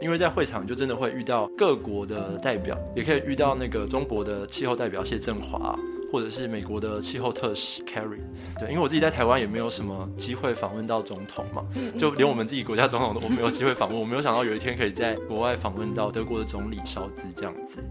[0.00, 5.74] 因为在会场就真的会遇到各国的代表，也可以遇到那个中国的气候代表谢振华，
[6.12, 8.20] 或者是美国的气候特使 Carrie。
[8.58, 11.64] 对，因为我自己在台湾也没有什么机会访问到总统嘛，
[11.98, 17.82] 就连我们自己国家总统都我没有机会访问，我没有想到有一天可以在国外访问到德国的总理肖兹这样子。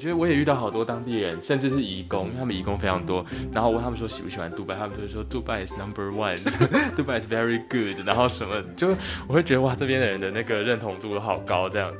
[0.00, 3.22] 我觉得我也遇到好多当地人，甚至是移工，因为他们移工非常多。
[3.52, 6.38] 然后问他们说喜不喜欢杜拜，他们就说杜拜 is number one，
[6.96, 8.02] 杜拜 is very good。
[8.08, 8.96] 然后什么，就
[9.28, 11.98] 我会觉得哇，这边的人的那个认同度都好高这样子。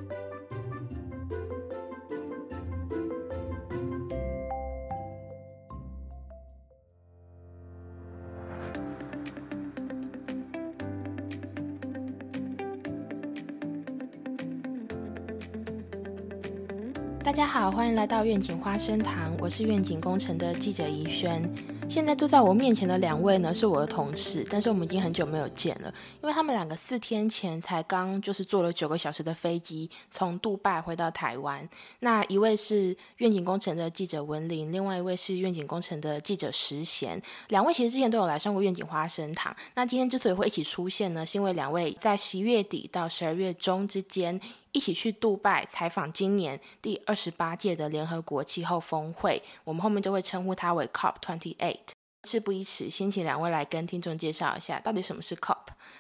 [18.01, 21.47] 来到愿景花生堂，我是愿景工程的记者怡轩。
[21.87, 25.93] 现在坐在我面前的两位呢，是我的同事，但是我们已经很久没有见了，
[26.23, 31.69] 因为他们两个四天前才刚就是坐了九个小时的飞机从杜拜回到台湾。
[31.99, 37.21] 那一位是愿景工程的记者文林，另外一位是愿景工程的记者石贤。
[37.49, 39.55] 两位其实之前都有来上过愿景花生堂。
[39.75, 44.41] 那今天之所以会一起出现呢，是因为两位在十月底到十二月中之间。
[44.73, 51.79] 一起去杜拜采访今年第二十八届的联合国气候峰会，我们后面就会称呼它为 COP Twenty Eight。
[52.25, 55.57] 事不宜迟，先请两位来跟听众介绍一下，到底什么是 COP？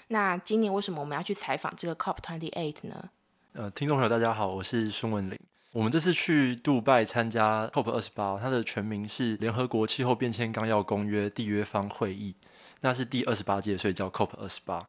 [0.08, 3.10] 那今年为什么我们要去采访这个 COP Twenty Eight 呢？
[3.54, 5.38] 呃，听众朋友大家好，我是孙文林。
[5.72, 12.34] 我们这次去杜拜参加 COP 二十八，它的全名是联合国气候变迁纲要公约缔约方会议，
[12.82, 14.86] 那是第二十八届，所以叫 COP 二十八。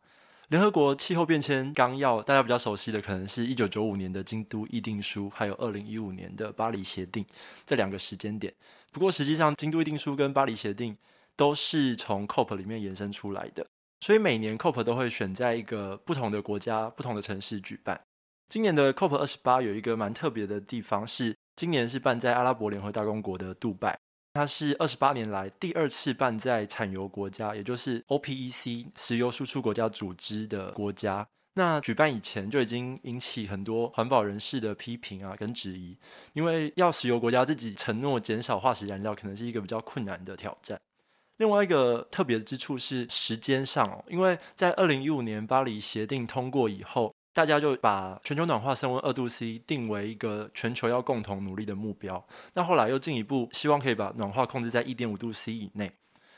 [0.51, 7.25] 联合国气候变迁纲要，大家比较熟悉的可能是一九九五年的京都议定书，还有二零一五年的巴黎协定
[7.65, 8.53] 这两个时间点。
[8.91, 10.97] 不过实际上，京都议定书跟巴黎协定
[11.37, 13.65] 都是从 COP 里面延伸出来的，
[14.01, 18.01] 所以每年 COP 都会选在一个不同的国家、不同的城市举办。
[18.49, 23.97] 今年的 COP 二十八有一个蛮特别的地方，是今年是办在阿拉伯联合大公国的杜拜。
[24.33, 31.27] 它是二十八年来第二次办在产油国家，也就是 OPEC 石油输出国家组织的国家。
[31.55, 35.97] 那举办以前就已经引起很多环保人士的批评啊，跟质疑，
[36.31, 40.79] 因为要石油国家自己承诺减少化石燃料，可能是一个比较困难的挑战。
[41.37, 47.13] 另外一个特别之处是时间上哦，因为在二零一五年巴黎协定通过以后。
[47.33, 52.25] 大家就把全球暖化升温二度 C 定为一个全球要共同努力的目标。
[52.53, 55.91] 那后来又进一步希望可以把暖化控制在一点五度 C 以内。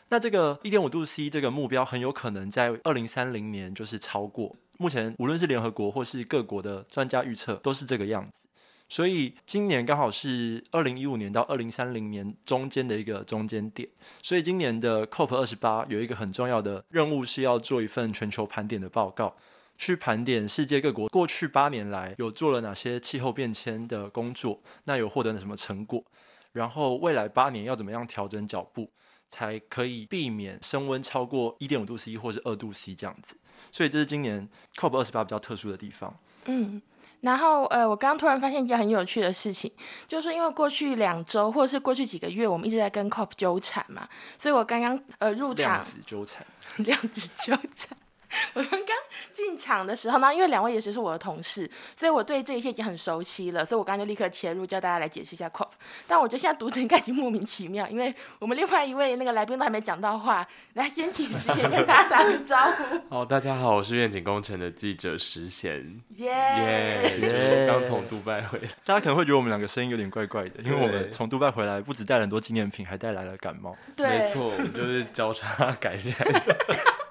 [0.10, 4.56] 那这个一点五度 C 这个目标很有可能在二零三零年就是超过。
[4.78, 8.48] 目前无论是联合国或是各国的专家预测都是这个样子。
[8.90, 13.90] 所以今年刚好是二零一五年到二零三零年中间的一个中间点。
[14.22, 19.36] 所以今年的 COP 二十八有一个很重要的任务是要做一份全球盘点的报告。
[19.78, 26.04] 去盘点世界各国过去八年来有做了哪些气候变迁的工作，那有获得了什么成果？
[26.54, 28.92] 然后未来八年要怎么样调整脚步，
[29.28, 33.36] 才可以避免升温超过一点五度 C 或是二度 C 这样子？
[33.72, 36.16] 所以这是今年 COP 二十八比较特殊的地方。
[36.46, 36.82] 嗯，
[37.22, 39.72] 然后呃，我刚刚突然发现一件很有趣的事情，
[40.08, 44.08] 就是因为过去两周或者是过去几个月，我们一直在跟 COP 纠缠嘛，
[44.38, 46.46] 所以我刚刚呃入场量子纠缠，
[46.78, 47.98] 量子纠缠。
[48.54, 48.96] 我们刚
[49.32, 55.68] 进场的时候呢，因为两位也是我的同事，所以我对这一切已经很熟悉了，所以我刚刚就立刻切入，叫大家来解释一下 COP。
[56.08, 63.00] 但我觉得现在读者应该已经莫名其妙，因为我们另外一位那个来宾都还没讲到话，来先请石贤跟大家打个招呼。
[63.10, 66.02] 好， 大家好，我是愿景工程的记者石贤。
[66.16, 66.30] 耶
[67.22, 73.76] 耶，刚从杜拜回来，大家可能会觉得我们两个声音有点怪怪的，因为我们从杜拜回来，不止带了很多纪念品，还带来了感冒。
[73.96, 76.16] 对，没错，我们就是交叉感染。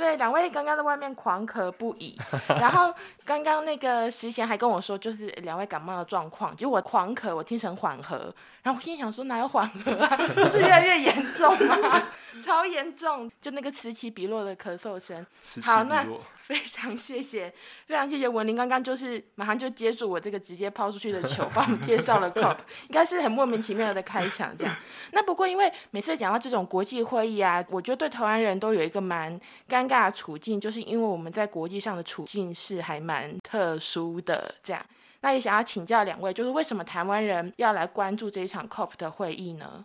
[0.00, 2.18] 对，两位刚刚在外面狂咳不已，
[2.58, 2.90] 然后
[3.22, 12.02] 刚刚那个石贤还跟我说，就是两位感冒的状况，就我狂咳，我听成缓和，然后我心想说哪有缓和啊，不是越来越严重吗？
[12.40, 15.26] 超严重，就那个此起彼落的咳嗽声。
[15.62, 16.06] 好，那。
[16.50, 17.48] 非常谢谢，
[17.86, 22.56] 非常谢谢文林，刚刚就是马上就接住我这个直接抛出去的球，帮我们介绍了 COP，
[22.90, 24.74] 应该是很莫名其妙的开场这样。
[25.12, 29.32] 那不过因为每次讲到这种国际会议啊，我觉得对台湾人都有一个蛮
[29.68, 34.84] 尴尬的处境，就是因为我们在国际上的处境是还蛮特殊的这样。
[35.20, 39.84] 那也想要请教两位，就是为什么台湾人要来关注这一场 COP 的会议呢？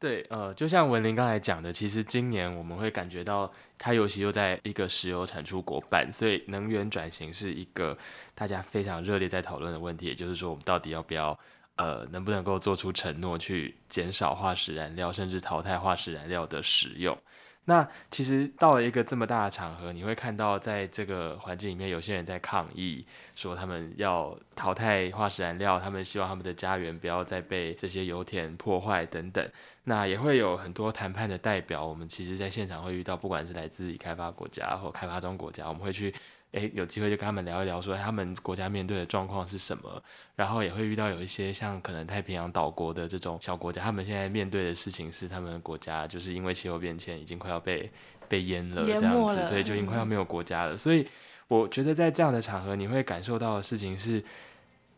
[0.00, 7.96] 对，呃，就像文林刚才讲的，其实今年我们会感觉到，它尤其又在一个石油产出国办，所以能源转型是一个
[8.34, 10.06] 大家非常热烈在讨论的问题。
[10.06, 11.38] 也就是说，我们到底要不要，
[11.76, 17.14] 呃，能不能够做出承诺去减少化石燃料，甚至淘汰化石燃料的使用？
[17.66, 29.48] 那其实到了一个这么大的场合，你会看到在这个环境里面，有些人在抗议，说他们要淘汰化石燃料，他们希望他们的家园不要再被这些油田破坏等等。
[29.84, 36.12] 那也会有很多谈判的代表，我们其实在现场会遇到，不管是来自已开发国家或开发中国家，我们会去。
[36.52, 40.02] 诶，有机会就跟他们聊一聊，说他们国家面对的状况是什么，
[40.34, 47.88] 然后也会遇到有一些像可能太平洋岛国的这种小国家，他们现在面对的事情是他们的国家就是因为气候变迁已经快要被
[48.28, 50.76] 被淹了这样子，对，就已经快要没有国家了。
[50.76, 51.06] 所以
[51.46, 54.20] 我觉得在这样的场合，你会感受到的事情是，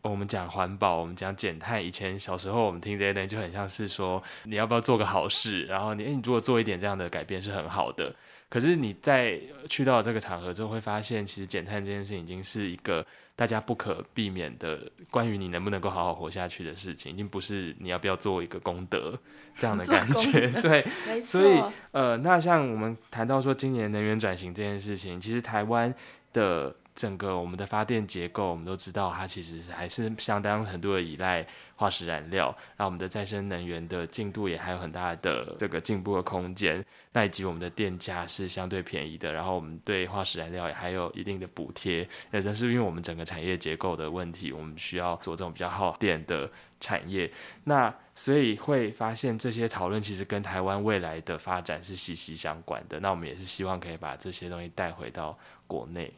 [0.01, 8.15] 我们讲环保，我们讲减碳，以前小时候我们听这些东西就很像是说你要不要做个好事，然后你诶你如果做一点这样的改变是很好的。
[8.53, 13.03] 可是你在去到这个场合之后，会发现其实减碳这件事情已经是一个
[13.35, 14.79] 大家不可避免的
[15.09, 19.17] 关于你能不能够好好活下去的事情，已经不是你要不要做一个功德
[19.57, 20.47] 这样的感觉。
[20.61, 20.85] 对，
[21.19, 21.59] 所以
[21.89, 25.91] 呃，那像我们谈到说今年能源转型这件事情，其实台湾
[26.31, 26.75] 的。
[26.95, 31.45] 整个我们的发电结构，我们都知道，它其实还是相当程度的依赖
[31.75, 32.55] 化石燃料。
[32.77, 36.85] 那我们的再生能源的进度也还有很大的这个进步的空间。
[37.11, 42.07] 那以及我们的电价是相对便宜的，然后我们对化石燃料也还有一定的补贴。
[42.31, 46.49] 那正是因为我们整个产业结构的问题，我们需要做这种比较耗电的
[46.79, 47.31] 产业。
[47.63, 52.99] 那所以会发现这些讨论其实跟台湾未来的发展是息息相关的。
[52.99, 56.13] 那我们也是希望可以把这些东西带回到国内。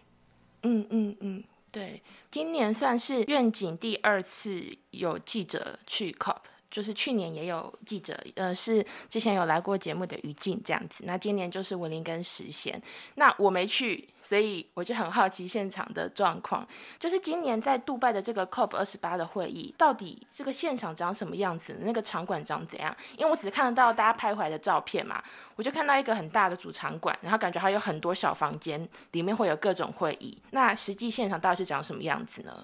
[0.66, 2.02] 嗯嗯嗯，对，
[2.32, 6.38] 今年算是愿景第二次有记者去 COP。
[6.76, 11.06] 就是去年也有记者，呃，是之前有来过节目的于静这样子。
[11.08, 12.78] 那今年就是文林跟实贤，
[13.14, 16.68] 那我没去，所以我就很好奇现场的状况。
[17.00, 21.78] 就是今年在杜拜的这个 COP 二十八的会议，到底这个现场长什么样子？
[21.80, 22.94] 那个场馆长怎样？
[23.18, 25.24] 因为我只是看得到大家拍回来的照片嘛，
[25.56, 30.38] 我就看到一个很大的主场馆，然后感觉还有很多小房间，里面会有各种会议。
[30.52, 32.64] 那实际现场到底是长什么样子呢？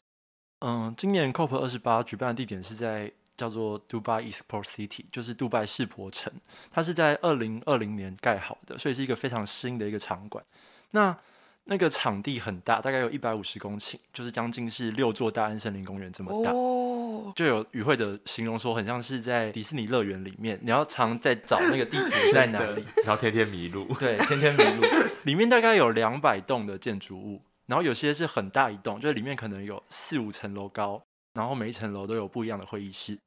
[0.65, 3.09] 嗯，今年 COP 二十八举办的地点是在。
[3.41, 6.31] 叫做 Dubai Export City，就是杜拜世博城，
[6.69, 10.45] 它是在二零二零年盖好的，所以是一个非常新的一个场馆。
[10.91, 11.17] 那
[11.63, 16.51] 那个场地很大，大概有一百五十公顷，就是将近是六座大安森林公园这么大。
[16.51, 23.91] 哦，就有与会者形容说，很像是在迪士尼乐园里面，你要常在找那个地图在哪里， 然后天天迷路。
[23.97, 24.87] 对，天天迷路。
[25.23, 31.03] 里面大概有两百栋的建筑物，然后有些是很大一栋，就是里面可能有四五层楼高。
[31.33, 33.17] 然后每一层楼都有不一样的会议室。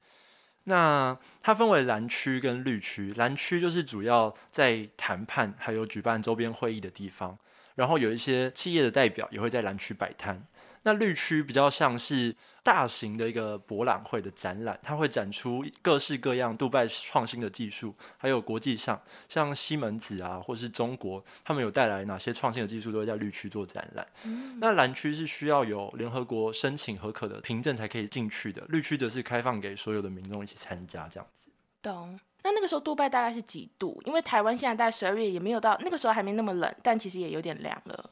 [0.64, 7.38] 那它分为蓝区跟绿区，蓝区就是主要在谈判还有举办周边会议的地方，
[7.74, 10.46] 然后有一些企业的代表也会在蓝区摆摊。
[10.84, 24.06] 那绿区比较像是大型的一个博览会的展览，它会展出各式各样杜拜创新的技术，还有国际上像西门子啊，或是中国，他们有带来哪些创新的技术，都会在绿区做展览。
[24.60, 31.50] 那蓝区是需要有联合国申请合可的凭证才可以进去的，绿区则是开放给所有的民众一起参加这样子。
[31.82, 32.18] 懂。
[32.46, 34.02] 那那个时候杜拜大概是几度？
[34.04, 38.10] 因为台湾现在大概十二月也没有到，那个时候还没那么冷，但其实也有点凉了。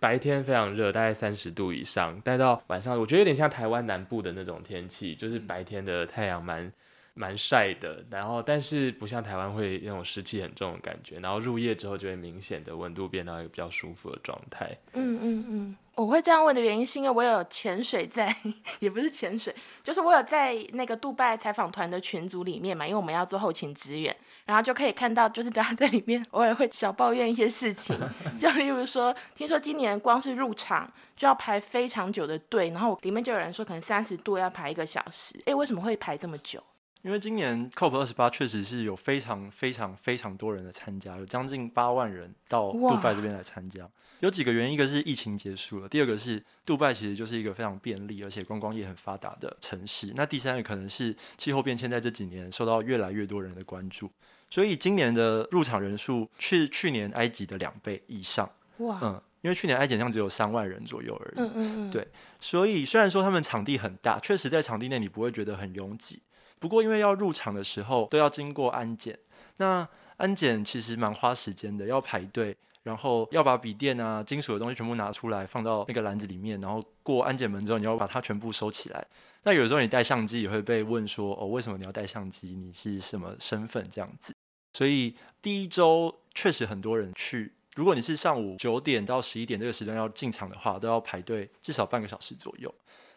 [0.00, 6.72] 白天非常热，大概三十度以上，待到晚上，我觉得有点像台湾南部的那种天气，就是白天的太阳蛮
[7.14, 14.70] 蛮晒的，然后但是不像台湾会那种湿气很重的感觉，然后入夜之后就会明显的温度变到一个比较舒服的状态。
[14.94, 15.76] 嗯嗯嗯。
[15.96, 18.34] 我会这样问的原因，是因为我有潜水在，
[18.80, 27.98] 也不是潜水，就是我有在那个杜拜采访团的群组里面嘛，因为我们要做后勤支援，然后就可以看到，就是大家在里面偶尔会小抱怨一些事情，
[28.38, 36.62] 就例如说，听说今年光是入场就要排非常久的队，然后里面就有人说可能三十度要排一个小时，哎，为什么会排这么久？
[37.02, 43.88] 因为今年 COP 二十八确实是有非常非常非常多人的参加，有将近八万人到杜拜这边来参加。
[44.20, 50.12] 有几个原因，一个是疫情结束了，第二个是杜拜其实就是一个非常便利而且观光业很发达的城市。
[50.14, 54.10] 那第三个可能是气候变迁在这几年受到越来越多人的关注，
[54.50, 58.46] 所以今年的入场人数是去年埃及的两倍以上。
[58.76, 61.40] 哇，嗯，因为去年埃及像只有三万人左右而已。
[61.40, 62.06] 嗯嗯嗯，对，
[62.40, 66.20] 所以虽然说他们场地很大，确实在场地内你不会觉得很拥挤。
[66.60, 69.18] 不过，因为要入场的时候都要经过安检，
[69.56, 69.88] 那
[70.18, 79.06] 安检其实蛮花时间的，要排队，然后要把笔电啊、金属的东西全部拿出来放到那个篮子里面，然后过安检门之后，你要把它全部收起来。
[79.42, 82.54] 那有时候你带相机也会被问说：“哦，为什么你要带相机？
[82.54, 84.34] 你是什么身份？”这样子。
[84.74, 92.72] 所以第一周确实很多人去，如果你是上午九点到十一点这个时段要进场的话，都要排队至少半个小时左右。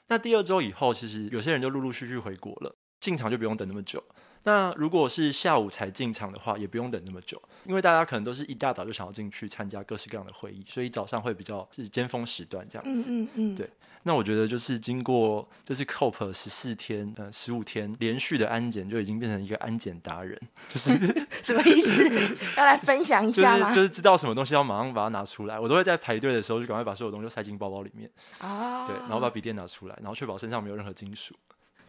[0.08, 2.74] 那第二周以后，其实有些人就陆陆续续回国了。
[3.04, 4.02] 进场就不用等那么久，
[4.44, 13.10] 那如果是下午才进场的话，也不用等那么久，因为大家可能都是一大早就想要进去参加各式各样的会议，所以早上会比较是尖峰时段这样子。
[13.10, 13.70] 嗯嗯嗯，对
[14.04, 20.40] 那我觉得就是经过这次 COP 十四天呃十五天连续的安检，就已经变成一个安检达人，
[20.74, 20.92] 就是
[21.44, 22.38] 什么意思？
[22.56, 23.76] 要来分享一下吗是？
[23.76, 31.34] 就是知道什么东西要马上把它拿出来，我都会在排队的时候就赶快把所有东西都塞进包包里面，啊，对，然后把笔电拿出来，然后确保身上没有任何金属。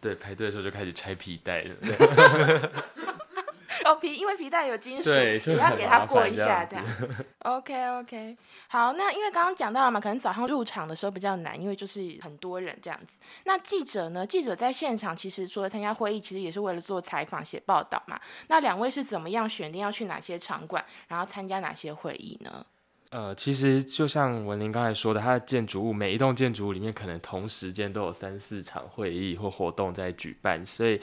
[0.05, 1.75] 对，排队的时候就开始拆皮带了。
[3.85, 6.95] 哦皮，因为皮带有金属，对要很给它过一下，这样样。
[7.41, 13.19] OK OK，好，那因为刚刚讲到了嘛，可能早上入场的时候比较难，因为就是很多人这样子。
[13.45, 14.25] 那记者呢？
[14.27, 18.19] 记者在现场其实除了参加会议，其实也是为了做采访、写报道嘛。
[18.47, 22.63] 那两位是怎么样选定要去哪些场馆，然后参加哪些会议呢？
[23.11, 30.99] 呃，其实就像文林刚才说的，它的建筑物每一栋建筑物里面可能同时间都有三四场会议或活动在举办，所以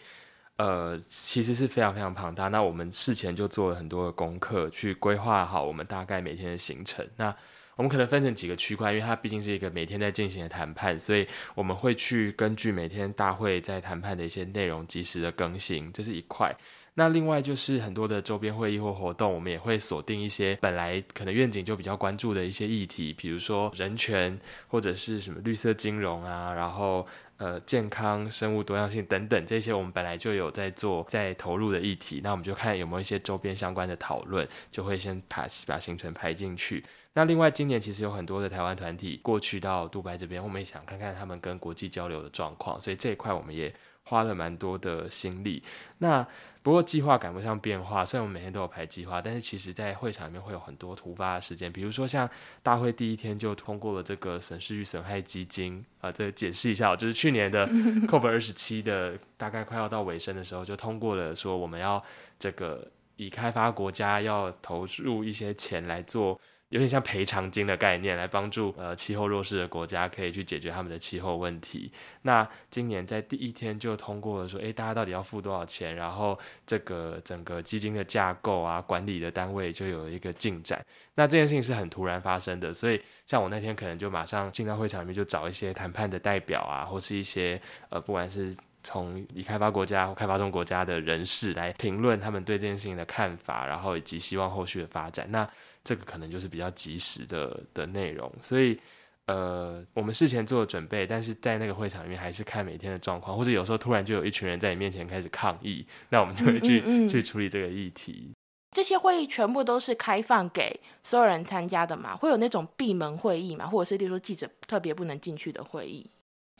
[0.57, 2.49] 呃，其实是非常非常庞大。
[2.49, 7.07] 那我们事前就做了很多的功课，去规划好我们大概每天的行程。
[7.17, 7.35] 那
[7.77, 16.55] 我们可能分成几个区块，因为它毕竟是一个每天在进行的谈判，所以我们会去根据每天大会在谈判的一些内容及时的更新，这是一块。
[16.95, 27.07] 那另外就是很多的周边会议或活动，我们也会锁定一些本来可能愿景就比较关注的一些议题，比如说人权或者是什么绿色金融啊，然后
[27.39, 36.85] 呃健康、生物多样性等等这些，我们本来就有在做在投入的议题，那我们就看有没有一些周边相关的讨论，就会先把把行程排进去。
[37.15, 45.63] 那另外今年其实有很多的台湾团体过去到杜拜这边，我们也想看看他们跟国际交流的状况，所以这一块我们也花了蛮多的心力。
[45.99, 46.27] 那
[46.63, 52.29] 不过计划赶不上变化，虽然我们每天都有排计划，但是其实在会场里面会有很多突发的事件，比如说像
[52.63, 57.67] 大会第一天就通过了这个损失与损害基金啊，这个解释一下，就是去年的
[58.07, 62.01] COP 二十七的大概快要到尾声的时候，就通过了说我们要
[62.39, 66.41] 这个以开发国家要投入一些钱来做。
[66.73, 71.93] 有点像赔偿金的概念，来帮助呃气候弱势的国家可以去解决他们的气候问题。
[72.23, 75.95] 那今年在第一天就通过了说，诶，大家到底要付多少钱？
[75.95, 80.83] 然后这个整个基金的架构啊，管理的单位就有一个进展。
[81.15, 87.61] 那这件事情是很突然发生的，所以像我那天可能就马上进到会场里面，就找一些谈判的代表啊，或是一些
[87.91, 95.31] 呃，不管是从已开发国家或开发中国家的人士来评论他们对这件事情的看法，然后以及希望后续的发展。
[95.31, 95.47] 那
[95.85, 98.79] 这个可能就是比较及时的的内容，所以
[99.27, 108.33] 呃，我们事前做了准备，但是在那个会场里面还是看每天的状况，或者有时候突然就有一群人在你面前开始抗议，那我们就会去嗯嗯嗯去处理这个议题。
[108.71, 112.17] 这些会议全部都是开放给所有人参加的嘛？
[112.17, 113.67] 会有那种闭门会议嘛？
[113.67, 116.09] 或者是例如说记者特别不能进去的会议？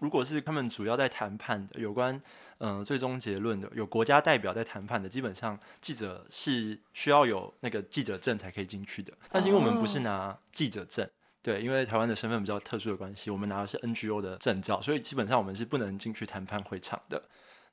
[0.03, 2.21] 如果是他们主要在谈判的，有关
[2.59, 9.13] 嗯、呃最终结论的，有国家代表在谈判的，基本上记者是需要有那个记者证才可以进去的。
[9.31, 11.09] 但是因为我们不是拿记者证，
[11.41, 17.23] 对，因为台湾的身份比较特殊的关系，我们拿的是 NGO 的证照，所以基本上我们是不能进去谈判会场的。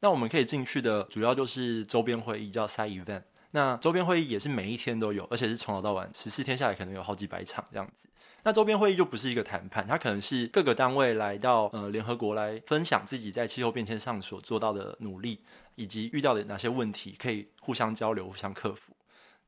[0.01, 3.23] 那我们可以进去的主要就是周边会议，叫 side event。
[3.51, 8.07] 那周边会议也是每一天都有，而且是从早到晚，十四天下来可能有好几百场这样子。
[8.43, 15.39] 那周边会议就不是一个谈判，它可能是各个单位来到呃联合国来分享自己在气候变迁上所做到的努力，
[15.75, 18.93] 以及遇到的哪些问题，可以互相交流、互相克服。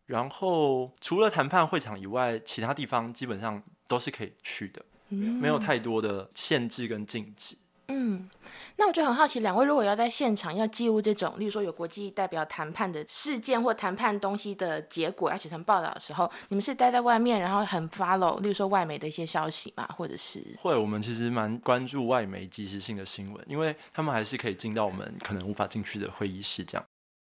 [0.07, 7.55] 然后除了谈判会场以外，其他地方基本上都是可以去的，没有太多的限制跟禁止。
[7.93, 8.29] 嗯，
[8.77, 26.85] 那我就很好奇，两位如果要在现场要记录这种，例如说有国际代表谈判的事件或谈判东西的结果，要写成报道的时候，你们是待在外面，然后很 follow，例如说外媒的一些消息嘛，或者是会，我们其实蛮关注外媒即时性的新闻，因为他们还是可以进到我们可能无法进去的会议室这样。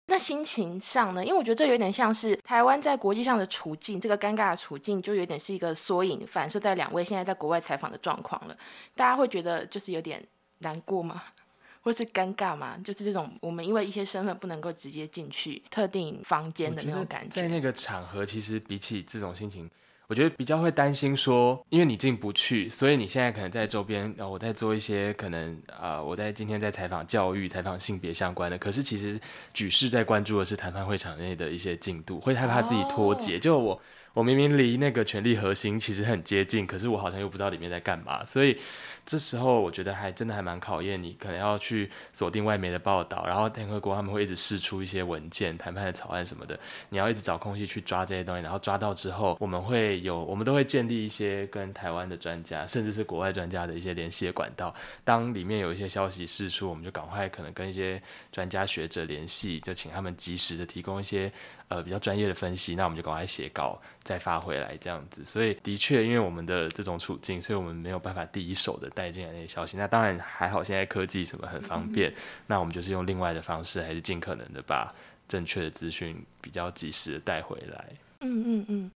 [0.07, 1.25] 那心情上呢？
[1.25, 8.57] 因为我觉得这有点像是台湾在国际上的处境，这个尴尬的处境就有点是一个缩影，反射在两位现在在国外采访的状况了。
[8.97, 10.21] 大家会觉得就是有点
[10.61, 11.23] 难过吗？
[11.83, 12.77] 或是尴尬吗？
[12.85, 17.41] 就是这种我们因为一些身份不能够直接进去特定房间的那种感觉。
[17.41, 19.71] 在那个场合，其实比起这种心情，
[20.07, 29.19] 我觉得比较会担心说，因为你进不去，所以你现在可能在周边，然后我在做一些可能啊、呃我在今天在采访教育、采访性别相关的，可是其实
[29.55, 33.39] 举世在关注的是谈判会场内的一些进度，会害怕自己脱节。
[33.39, 33.81] 就我
[34.13, 38.59] 我明明离那个权力核心其实很接近，可是我好像又不知道里面在干嘛，所以
[39.07, 54.75] 这时候我觉得还真的还蛮考验你，可能要去锁定外媒的报道，然后联合国他们会一直试出一些文件、谈判的草案什么的，你要一直找空隙去抓这些东西，然后抓到之后，我们会有，我们都会建立一些跟台湾的专家，甚至是国外专家的一些联系的管道。
[55.05, 58.03] 当里面有一些消息释出，我们就赶快可能跟一些
[58.33, 61.33] 专家学者联系，就请他们及时的提供一些。
[61.71, 65.25] 呃，比较专业的分析，那我们就赶快写稿再发回来这样子。
[65.25, 69.77] 所以的确，因为我们的这种处境，所以我们没有办法第一手的带进来那些消息。
[69.77, 72.13] 那当然还好，现在科技什么很方便，
[72.49, 74.93] 那我们就是用另外的方式，还是尽可能的把
[75.29, 77.85] 正确的资讯比较及时的带回来。
[78.19, 78.91] 嗯嗯嗯。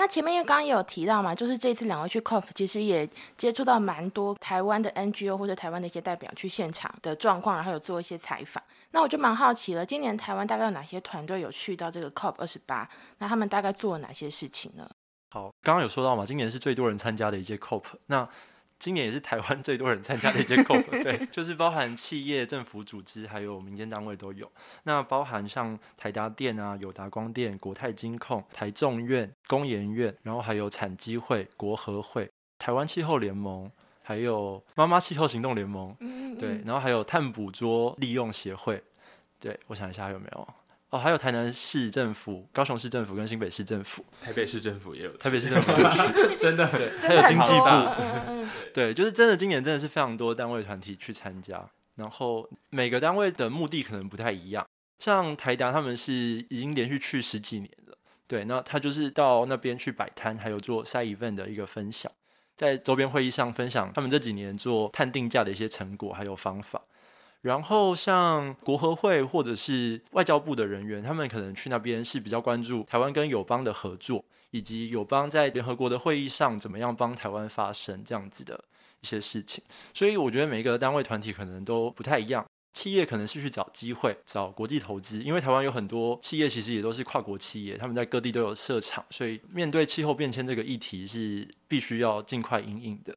[0.00, 8.64] 那前面因为刚刚也有提到嘛，就是这次两位去 COP，其实也接触到蛮多台湾的 NGO 或者台湾的一些代表去现场的状况，然后有做一些采访。
[8.92, 12.88] 那我就蛮好奇了，今年台湾大概有哪些团队有去到这个 COP 二十八？
[13.18, 14.88] 那他们大概做了哪些事情呢？
[15.28, 17.82] 好，刚刚有说到嘛，今年是最多人参加的一届 COP。
[18.06, 18.26] 那
[18.80, 24.50] 今年也是台湾最多人参加的一届 COP， 对，就是包含企业、政府组织还有民间单位都有。
[24.84, 33.70] 那包含像台达电啊、友达光电、国泰金控、台众院、工研院，然后还有产机会、国合会、台湾气候联盟，
[34.02, 35.94] 还有妈妈气候行动联盟，
[36.38, 38.82] 对，然后还有碳捕捉利用协会，
[39.38, 40.48] 对我想一下还有没有。
[40.90, 45.70] 哦，还有台南市政府、高雄市政府跟新北市政府，台北市政府也有，台北市政府
[46.36, 54.66] 真的对，还有经济部，对，就是真的，今年真的是非常多单位团体去参加，然后每个单位的目的可能不太一样，
[54.98, 62.10] 像台达他们是已经连续去十几年了，对，那他就是到那边去摆摊，还有做 side event 的一个分享，
[62.56, 66.82] 在周边会议上分享他们这几年做碳定价的一些成果还有方法。
[67.42, 78.62] 然后像国合会或者是外交部的人员，他们可能去那边是比较关注台湾跟友邦的合作，以及友邦在联合国的会议上怎么样帮台湾发声这样子的
[79.00, 79.64] 一些事情。
[79.94, 82.44] 所以我觉得每一个单位团体可能都不太一样。
[82.72, 93.12] 企业可能是去找机会、找国际投资，因为台湾有很多企业其实也都是跨国企业，他们在各地都有设厂，所以面对气候变迁这个议题是必须要尽快应应的。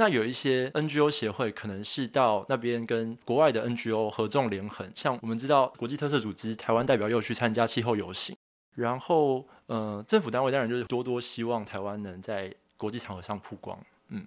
[0.00, 8.34] 那有一些 NGO 协会可能是到那边跟国外的 NGO 合纵连横，像我们知道国际特色组织台湾代表又去参加气候游行，
[8.74, 13.78] 然后呃政府单位当然就是多多希望台湾能在国际场合上曝光。
[14.08, 14.26] 嗯，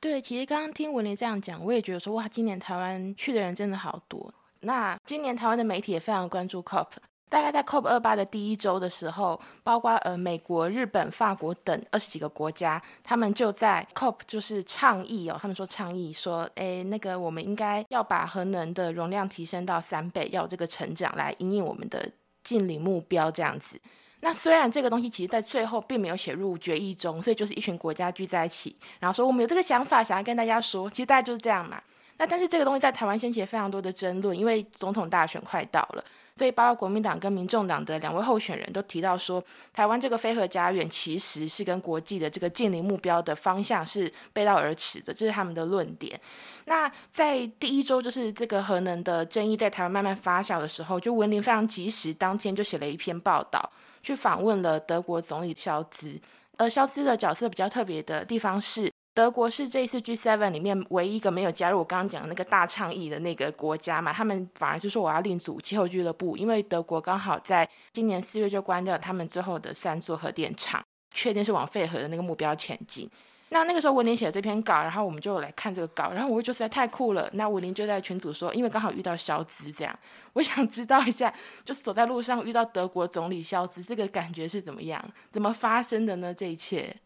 [0.00, 4.32] 对，其实刚刚听文林这样讲，我也觉得说哇，今年台湾去的人真的好多。
[4.60, 6.86] 那今年台湾的媒体也非常关注 COP。
[7.32, 22.06] 大概在 COP 二八的第一周的时候，包括呃美国、日本、法国等二十几个国家，他们就在 COP 就是倡议哦，他们说倡议说，哎，那个我们应该要把核能的容量提升到三倍，要这个成长来引领我们的
[22.44, 23.80] 近邻目标这样子。
[24.20, 31.80] 那虽然这个东西其实在最后并没有写入决议中，所以就是一群国家聚在一起，然后说我们有这个想法，想要跟大家说，其实大概就是这样嘛。
[32.18, 36.04] 那但是这个东西在台湾掀起了非常多的争论，因为总统大选快到了。
[36.34, 39.42] 所以，包括国民党跟民众党的两位候选人都提到说，
[39.72, 46.18] 台湾这个非核家园其实是跟国际的这个近邻目标的方向是背道而驰的，这是他们的论点。
[46.64, 53.60] 那在第一周，就是这个核能的争议在台湾慢慢发酵的时候，就文林非常及时，当天就写了一篇报道，
[54.02, 56.18] 去访问了德国总理肖兹。
[56.56, 58.90] 而肖兹的角色比较特别的地方是。
[59.14, 64.10] 德国是这一次 G7 里面唯一一个没有加入我刚刚讲的那个大倡议的那个国家嘛？
[64.10, 73.06] 他们反而是说我要另组气候俱乐部，因为德国刚好在今年四月就关掉他们之后的三座核电厂，确定是往废核的那个目标前进。
[73.50, 77.28] 那那个时候文林写了这篇稿，然后我们就来看这个稿，然后我就觉得实在太酷了。
[77.34, 79.94] 那文林就在群组说，因为刚好遇到肖兹这样，
[80.32, 81.30] 我想知道一下，
[81.66, 85.04] 就是走在路上遇到德国总理肖兹，这个感觉是怎么样？
[85.30, 86.32] 怎么发生的呢？
[86.32, 86.96] 这一切，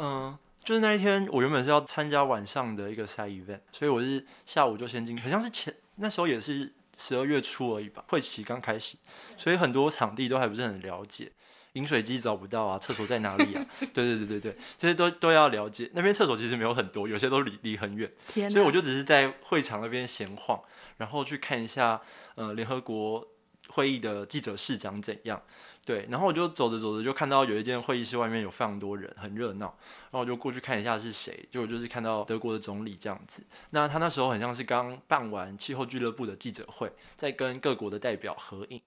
[0.00, 0.36] 嗯。
[0.64, 8.96] 就是那一天，我原本是要参加晚上的一个 side event，所以我是下午就先进，好像是前那时候也是十二月初而已吧，会期刚开始，
[9.36, 11.32] 所以很多场地都还不是很了解，
[11.72, 13.66] 饮水机找不到啊，厕所在哪里啊？
[13.92, 15.90] 对对对对对，这些都都要了解。
[15.94, 18.10] 那边厕所其实没有很多，有些都离离很远，
[18.48, 20.62] 所以我就只是在会场那边闲晃，
[20.98, 22.00] 然后去看一下
[22.36, 23.26] 呃联合国
[23.74, 25.40] 会议的记者室长怎样。
[25.84, 29.66] 对，然后我就走着走着就看到有一间会议室外面有非常多人，很热闹。
[29.66, 33.42] 然后我就过去看一下是谁，结果就是看到德国的总理这样子。
[33.70, 38.80] 那他那时候很像是刚办完气候俱乐部的记者会，在跟各国的代表合影。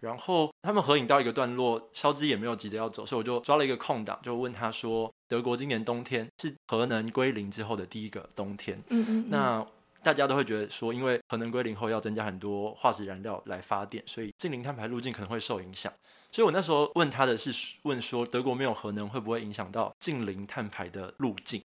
[0.00, 9.26] 然后他们合影到一个段落，肖兹也没有急着要走，所以我就抓了一个空档，就问他说：“德国今年冬天是核能归零之后的第一个冬天。”嗯嗯。
[9.30, 9.64] 那
[10.02, 15.92] 大家都会觉得说，因为核能归零后要增加很多化石燃料来发电，所以近零碳排路径可能会受影响。
[16.30, 21.62] 所以我那时候问他的是问说，德国没有核能会不会影响到近零碳排的路径？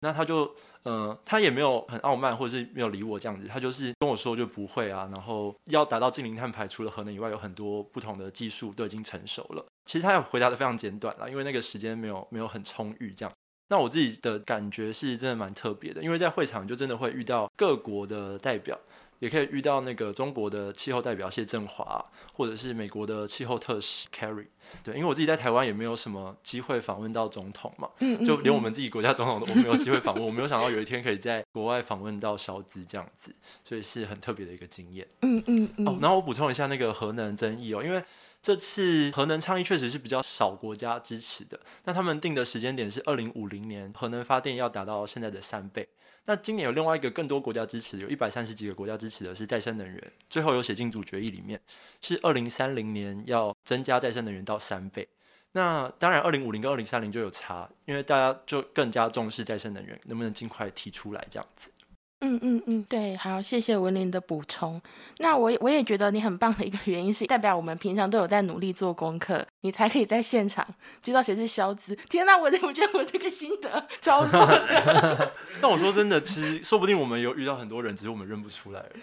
[0.00, 5.08] 那他就呃，他也没有很傲慢，或者是没有理我这样子，他就是跟我说就不会啊。
[5.10, 9.64] 然后要达到近零碳排，除了核能以外，有很多不同的技术都已经成熟了。
[9.86, 13.32] 其实他回答的非常简短了，因为那个时间没有没有很充裕这样。
[13.68, 18.78] 那我自己的感觉是真的蛮特别的，因为在会场就真的会遇到各国的代表。
[19.18, 24.48] 也可以遇到那个中国的气候代表谢振华，或者是美国的气候特使 Carrie。
[24.84, 27.88] 对，因为我自己在台湾也没有什么机会访问到总统嘛，
[28.26, 35.08] 就连我们自己国家总统都我没有机会访问，我没有想到有一天可以在国外访问到小资这样子，所以是很特别的一个经验。
[35.22, 35.88] 嗯嗯嗯。
[35.88, 38.04] 哦，然后我补充一下那个核能争议哦，因为
[38.46, 45.88] 这次核能倡议确实是比较少国家支持的，那他们定的时间点是二零五零年，核能发电要达到现在的三倍。
[46.26, 51.60] 那今年有另外一个更多国家支持，有一百三十几个国家支持的是再生能源，最后有写进主决议里面，
[52.00, 55.08] 是二零三零年要增加再生能源到三倍。
[55.50, 61.72] 那当然，二零五零跟二零三零就有差，因为大家就更加重视再生能源，能不能尽快提出来这样子。
[62.20, 64.80] 嗯嗯嗯，对，好，谢谢文林的补充。
[65.18, 70.66] 那我我也觉得你很棒的一个原因是，代表我们平常都有在努力做功课，你才可以在现场
[71.02, 71.94] 知道谁是肖子。
[72.08, 75.32] 天哪，我我觉得我这个心得 超弱的。
[75.60, 78.82] 但我说真的，其实说不定我们有遇到很多人，只是我们认不出来。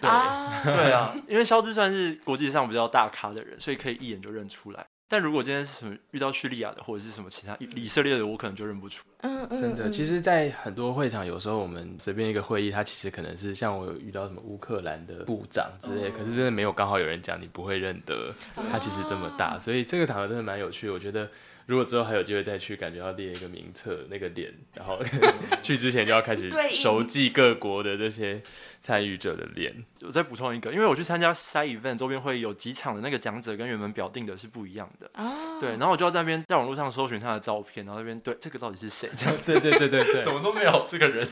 [0.72, 4.84] 对啊，因为肖子算是国际上比较大咖的人，所以可以一眼就认出来。
[5.14, 9.04] 但如果今天是什么遇到叙利亚的，或者是什么其他以色列的，我可能就认不出。
[9.20, 18.34] 嗯嗯，真的，其实，在很多会场，有时候我们随便一个会议，它其实可能是像我有遇到什么乌克兰的部长之类，可是真的没有刚好有人讲，你不会认得
[18.72, 21.30] 他其实这么大，所以这个场合真的蛮有趣，我觉得。
[21.66, 24.98] 如果之后还有机会再去，感觉要列一个名册，那个脸，然后
[25.62, 28.42] 去之前就要开始熟记各国的这些
[28.80, 29.74] 参与者的脸。
[30.02, 35.58] 我再补充一个，因为我去参加 side event 周边会有几场的那个讲者跟原本表定的是不一样的啊。
[35.58, 39.08] 对，然后我就要在那边在网络上搜寻他的照片，然后那边对这个到底是谁？
[39.16, 41.26] 这样对对对对对， 怎么都没有这个人。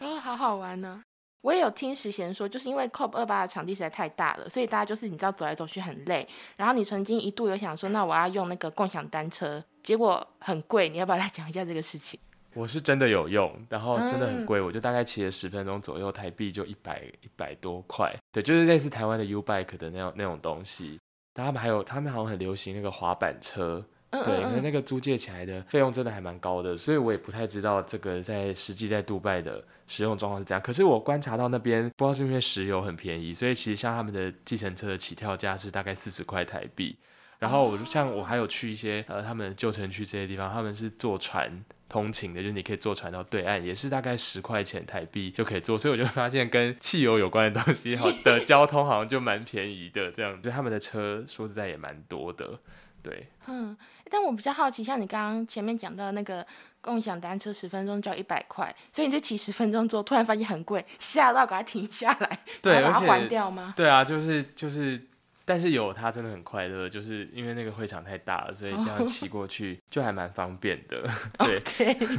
[0.00, 1.02] 哦，好好玩呢。
[1.42, 6.26] 我也有听实贤说，就是因为 COP 二八的场地实在太大了，所以大家就是你知道走来走去很累。
[6.56, 10.88] 然后你曾经一度有想说，那我要用那个共享单车，结果很贵。
[10.88, 12.20] 你要不要来讲一下这个事情？
[12.54, 18.12] 我是真的有用，然后真的很贵，我就大概骑了十分钟左右，台币就一百一百多块。
[18.32, 20.98] 对，就是类似台湾的 U Bike 的那种那种东西。
[21.32, 23.82] 他们还有，他们好像很流行那个滑板车。
[24.10, 30.62] 对，可是那个租借起来的费用真的还蛮高的，所以我也不太知道这个在实际在杜拜的使用状况是这样。
[30.62, 36.96] 可是我观察到那边不知道是因为石油很便宜，所以其实像他们的计程车的起跳价是大概四十块台币。
[37.40, 41.50] 然后我像我还有去一些呃他们旧城区这些地方，他们是坐船
[41.88, 45.76] 通勤的，就是你可以坐船到对岸，也是大概十块钱台币就可以坐。
[45.76, 52.58] 所以我就发现跟汽油有关的东西好的交通好像就蛮便宜的，这样就他们的车说实在也蛮多的。
[53.02, 53.74] 对，嗯，
[54.10, 56.46] 但我比较好奇，像你刚刚前面讲到那个
[56.80, 63.74] 共享单车，十分钟就要一百块，所以你在骑十分钟之后，突然发现很贵，吓到赶快停下来， 对，把它还掉吗？
[63.76, 65.00] 对啊，就是就是，
[65.44, 72.18] 但是有它真的很快乐，就是因为那个会场太大了，所以这样骑过去就还蛮方便的， 对。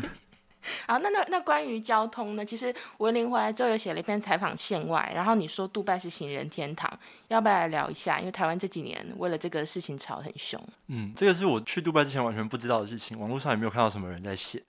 [0.87, 2.45] 好，那那那关于交通呢？
[2.45, 6.91] 其实文林回来之后有写了一篇采访线外，然后你说杜拜是行人天堂，
[7.27, 8.19] 要不要来聊一下？
[8.19, 10.61] 因为台湾这几年为了这个事情吵很凶。
[10.87, 14.63] 嗯，这个是我去杜拜之前完全不知道的事情，网络上也没有看到什么人在写。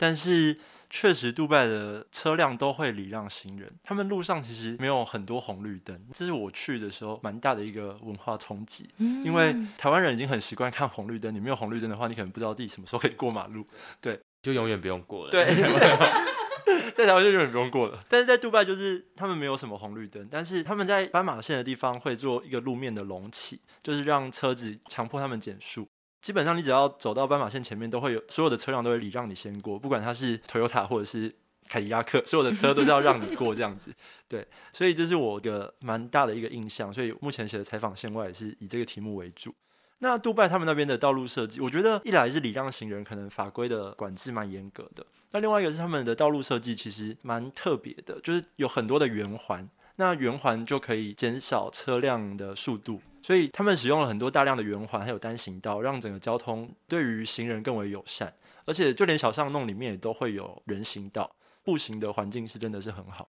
[0.00, 0.56] 但是
[0.88, 8.88] 确实，杜拜的车辆都会礼让行人，他们路上其实没有很多红绿灯，这是我去的时候蛮大的一个文化冲击。
[8.98, 13.66] 因为台湾人已经很习惯看红绿灯，你没有红绿灯的话，你可能不知道自己什么时候可以过马路。
[14.00, 14.20] 对。
[14.42, 15.30] 就永远不用过了。
[15.30, 15.46] 对，
[16.94, 18.04] 在台湾就永远不用过了。
[18.08, 25.88] 但是在杜拜就是他们没有什么红绿灯，但是他们在斑马线的地方会做一个路面的隆起，就是让车子强迫他们减速。
[26.20, 31.32] 基本上你只要走到斑马线前面，都会有所有的车辆都会礼让你先过，不管它是 Toyota 或者是
[31.68, 33.94] 凯迪拉克，所有的车都是要让你过这样子。
[34.26, 36.92] 对，所以这是我的蛮大的一个印象。
[36.92, 39.54] 所以目前写的采访线外也是以这个题目为主。
[40.00, 45.04] 那杜拜他们那边的道路设计，我觉得一来是礼让行人，可能法规的管制蛮严格的。
[45.32, 58.32] 那另外一个是他们的道路设计其实蛮特别的，就是有很多的圆环，那圆环就可以减少车辆的速度，所以他们使用了很多大量的圆环，还有单行道，让整个交通对于行人更为友善。
[58.64, 61.28] 而且就连小巷弄里面也都会有人行道，
[61.64, 63.28] 步行的环境是真的是很好。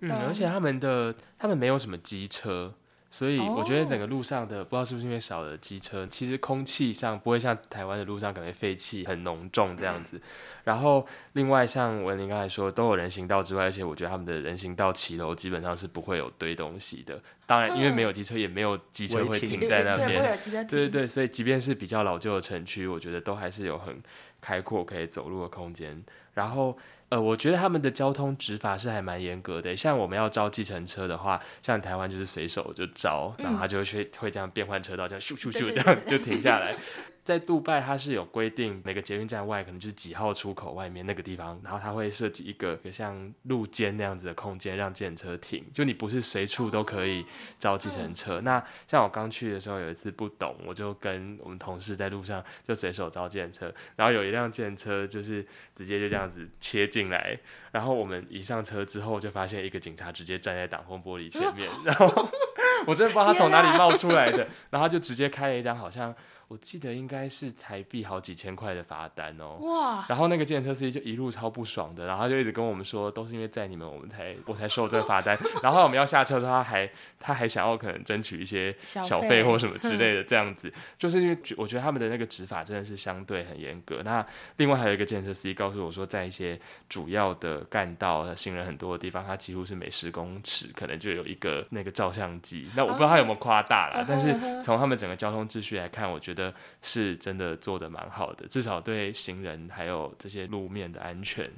[0.00, 2.74] 嗯，而且他们的他们没有什么机车。
[3.12, 10.20] 所以我觉得整个路上的不知道是不是因为少了机车，其实空气上不会像台湾的路上可能废气很浓重这样子。
[10.62, 17.20] 然后另外像文林刚才说，都有人行道之外，而且我觉得他们的人行道骑楼基本上是不会有堆东西的。
[17.46, 20.38] 当然，因为没有机车，也没有机车会停在那边。
[20.68, 24.00] 对对对，所以即便是比较老旧的城区，我觉得都还是有很
[24.40, 26.00] 开阔可以走路的空间。
[26.34, 26.78] 然后。
[27.10, 29.74] 呃，我觉得他们的交通执法是还蛮严格的。
[29.74, 36.74] 像我们要招计程车的话，像台湾就是随手就招，然后他就会会这样变换车道，这样咻咻咻这样就停下来。
[37.22, 45.64] 在杜拜，它是有规定，每个捷运站外可能就是几号出口外面那个地方，然后它会设计一个像路肩那样子的空间，让计程车停。
[45.72, 47.24] 就你不是随处都可以
[47.58, 48.40] 招计程车。
[48.40, 57.38] 那像我刚去的时候，有一次不懂，我就跟我们同事在路上就随手招计程车，然后有一辆计程车就是直接就这样子切进来，
[57.70, 62.06] 然后我们一上车之后，就发现一个警察直接站在挡风玻璃前面，然后
[62.88, 66.12] 我真的不知道他从哪里冒出来的，然后就直接开了一张好像。
[66.50, 69.56] 我记得应该是台币好几千块的罚单哦。
[69.60, 70.04] 哇！
[70.08, 75.38] 然后那个计程车司机就一路超不爽的，然后他就一直跟我们说，都是因为在你们，我们才我才收这个罚单。
[75.62, 84.02] 然后我们要下车的时候，他还他还想要可能争取一些小费或什么之类 的，这样子，就是因为我觉得他们的那个执法真的是相对很严格。
[84.04, 86.58] 那另外还有一个计程车司机告诉我说，在一些
[86.88, 92.68] 主要的干道、行人很多的地方，他几乎是每十公尺可能就有一个那个照相机。
[92.74, 94.34] 那我不知道他有没有夸大了，但是
[94.64, 96.39] 从他们整个交通秩序来看，我觉得。
[96.82, 101.50] 是真的做的蛮好的，至少对行人还有这些路面的安全，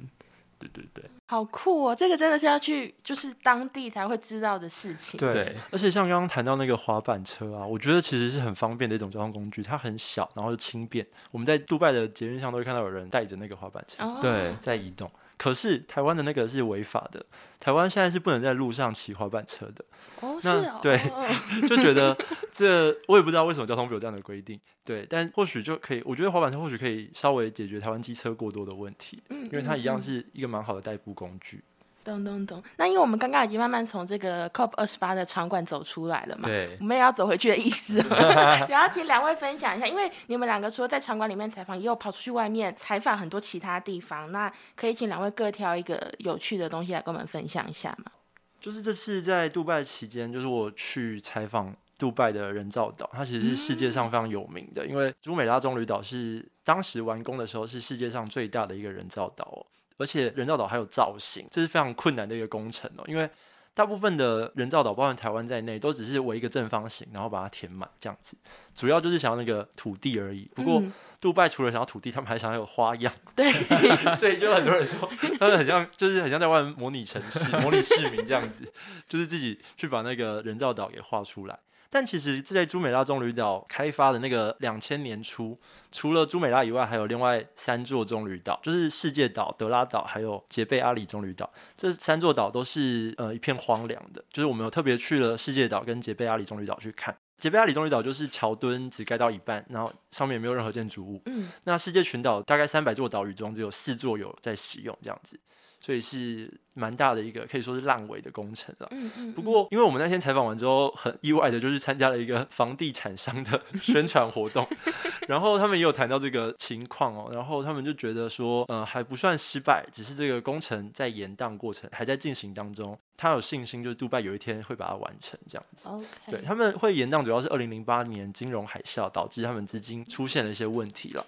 [0.59, 1.95] 对对对，好酷哦！
[1.95, 5.19] 这个真的是要去，就是当地才会知道的事情。
[5.19, 11.05] 对，而且像刚刚谈到那个滑板车啊，我觉得其实是很方便的一种交通工具，它很小，然后又轻便。
[11.31, 15.09] 我们在杜拜的捷运上都会看到有人带着那个滑板车，对，在移动。
[15.37, 17.25] 可是台湾的那个是违法的，
[17.59, 19.83] 台湾现在是不能在路上骑滑板车的。
[20.21, 20.97] 哦，是哦，对，
[21.67, 22.17] 就觉得
[22.51, 24.59] 这我也不知道为什么交通部有这样的规定。
[24.85, 31.63] 对，但或许就可以，我觉得滑板车或许可以稍微解决台湾机车过多的问题，嗯，因为它一样是一个蛮好的代步工具。
[32.03, 37.97] 咚咚咚，那因为我们刚刚已经慢慢从这个 COP 二十八的场馆走出来了嘛，对，我们也要走回去的意思。
[38.69, 44.31] 然后请两位分享一下，因为你们两个除了在场馆里面采访，也有跑出去外面采访很多其他地方。
[44.31, 48.11] 那可以请两位各挑一个有趣的东西来跟我们分享一下吗？
[48.59, 59.65] 就是这次在杜拜期间，就是我去采访杜拜的人造岛，它其实是世界上非常有名的，因为朱美拉棕榈岛是当时完工的时候是世界上最大的一个人造岛。
[60.03, 63.03] 而且人造岛还有造型，这是非常困难的一个工程哦。
[63.07, 63.29] 因为
[63.73, 68.35] 大部分的人造岛，包含台湾在内，都只是围一个正方形，然后把它填满这样子，
[68.75, 70.51] 主要就是想要那个土地而已。
[70.53, 70.83] 不过，
[71.21, 73.13] 杜拜除了想要土地，他们还想要有花样。
[73.33, 73.49] 对，
[74.17, 78.69] 所以就很多人说，他们很像，就是很像在外面模拟城市、模拟市民这样子，
[79.07, 81.57] 就是自己去把那个人造岛给画出来。
[81.93, 85.55] 但其实这在朱美拉棕榈岛开发的那个两千年初，
[85.91, 91.47] 除了朱美拉以外，还有另外三座棕榈岛，就是世界岛、德拉岛还有杰贝阿里棕榈岛。
[91.77, 97.15] 这三座岛都是呃一片荒凉的，就是我们有特别去了世界岛跟杰贝阿里棕榈岛去看。
[97.37, 101.21] 杰贝阿里棕榈岛就是桥墩只盖到一半，然后上面也没有任何建筑物。
[101.27, 105.39] 嗯，那世界群岛大概三百座岛屿中，只有四座有在使用这样子。
[105.85, 108.87] 所以是蛮大的一个，可以说是烂尾的工程了。
[108.91, 109.33] 嗯嗯。
[109.33, 114.65] 不过，因为我们那天采访完之后，很意外的就是参加了一个 房地产商的 宣传活动，
[115.27, 117.29] 然后他们也有谈到这个情况哦。
[117.33, 122.97] 然后他们就觉得说，呃，还不算失败，只是这个工程在延宕过程还在进行当中。
[123.17, 125.89] 他有信心，就是杜拜有一天会把它完成这样子。
[126.27, 131.25] 对他们会延宕，主要是二零零八年金融海啸导致他们资金出现了一些问题了。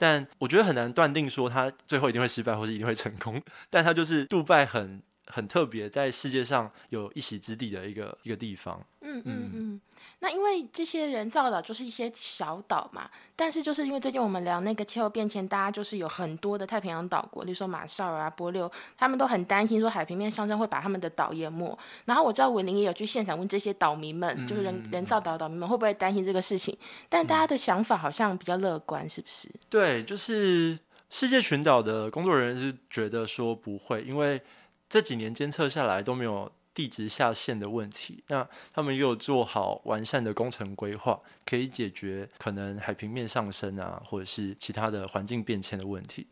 [0.00, 3.40] 但我觉得很难断定说他最后一定会失败，或是一定会成功。
[3.68, 8.82] 但他就是杜拜很很特别，在世界上有一席之地的一个一个地方。
[9.02, 9.80] 嗯嗯嗯。
[10.22, 21.76] 那因为这些人造岛就是一些小岛嘛，但是就是因为最近我们聊那个气候变迁，大家就是有很多的太平洋岛国，例如说马绍尔啊、波六，他们都很担心说海平面上升会把他们的岛淹没。
[22.04, 26.76] 然后我知道文林也有去现场问这些岛民们，就是人人造岛岛民们会不会担心这个事情，
[27.08, 29.48] 但大家的想法好像比较乐观，是不是？
[29.70, 30.78] 对，就是
[31.08, 34.42] 世界群岛的工作人员是觉得说不会，因为
[34.86, 36.52] 这几年监测下来都没有。
[36.80, 46.26] 地质下陷的问题，那他们也有做好完善的工程规划，可以解决可能海平面上升啊，或者是其他的环境变迁的问题。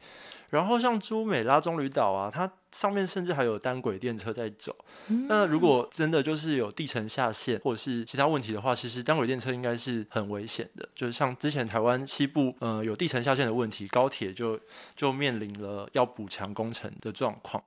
[0.49, 4.75] 然后像朱美拉棕榈岛啊，它上面甚至还有单轨电车在走。
[5.29, 10.89] 那如果真的就是有地层下陷或者是其他问题的话，其实单轨电车应该是很危险的。
[10.95, 14.59] 就是像之前台湾西部呃有地层下陷的问题，高铁就
[14.97, 17.63] 就面临了要补强工程的状况，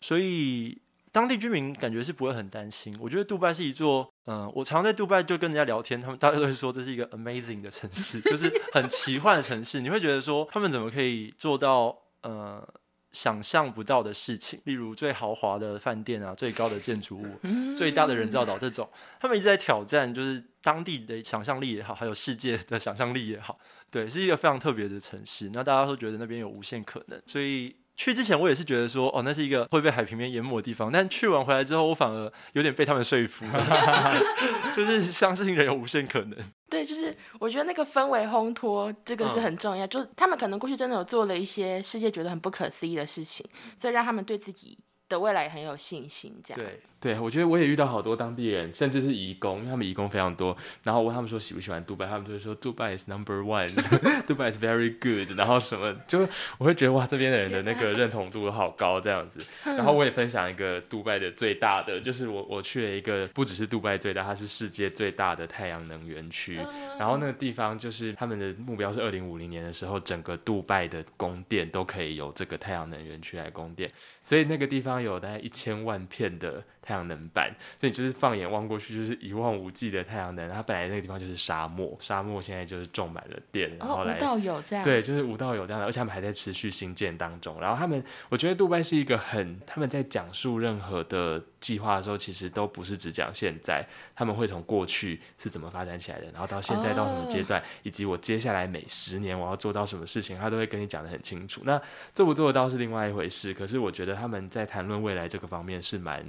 [0.00, 0.78] 所以。
[1.18, 2.96] 当地居民感觉是不会很担心。
[3.00, 9.80] 我觉得杜拜是一座，嗯、我常在杜拜就跟人家聊天，他们大家都会说这是一个 amazing 的城市，就是很奇幻的城市。
[9.80, 12.64] 你会觉得说他们怎么可以做到，呃。
[13.10, 18.86] 想象不到的事情，例如最豪华的饭店啊，最高的建筑物，最大的人造岛这种，
[19.18, 23.58] 他们一直在挑战，就是当地的想象力也好，还有世界的想象力也好，
[23.90, 25.50] 对，是一个非常特别的城市。
[25.54, 30.90] 那大家都觉得那边有无限可能，所以去之前我也是觉得说，哦，那是一个会被海平面淹没的地方。
[30.90, 34.14] 但去完回来之后，我反而有点被他们说服了，
[34.76, 36.38] 就是相信人有无限可能。
[36.70, 39.84] 对，就是我觉得那个氛围烘托，这个是嗯很重要。
[39.88, 43.44] 就是他们可能过去真的有做了一些世界觉得很不可思议的事情，
[43.80, 44.78] 所以让他们对自己
[45.08, 46.34] 的未来也很有信心。
[46.44, 46.62] 这样，
[47.00, 50.56] 对，对，我觉得我也遇到好多当地人，甚至是移工，因为他们移工非常多。
[50.82, 53.72] 然后我问他们说喜不喜欢杜拜，他们就会说杜拜 is number one，
[54.26, 56.20] 杜拜 is very good， 然后什么，就
[56.58, 59.46] 我会觉得哇，这边的人的那个认同度好高这样子。
[59.64, 66.56] 然后我也分享一个杜拜的最大的，就是我我去了一个不只是杜拜最大，它是世界最大的太阳能园区。
[66.98, 73.90] 然后那个地方就是他们的目标是二零五零年的时候，整个杜拜的供电都可以由这个太阳能园区来供电。
[74.22, 80.48] 所以那个地方有大概一千万片的太阳能板，所以你就是放眼望过去就是一望无际的太阳能。
[80.48, 87.60] 它本来那个地方就是沙漠，沙漠现在就是种满了电，然后哦，来无道有这样，对，就是无道有这样的，而且他们还在持续新建当中。
[87.60, 101.60] 然后他们，我觉得杜拜是一个很，他们在讲述任何的计划的时候，其实都不是只讲现在，他们会从过去是怎么发展起来的，然后到现在到什么阶段，以及我接下来每十年我要做到什么事情，他都会跟你讲的很清楚。
[101.64, 101.78] 那
[102.14, 106.24] 做不做得到是另外一回事，可是我觉得他们在谈论未来这个方面是蛮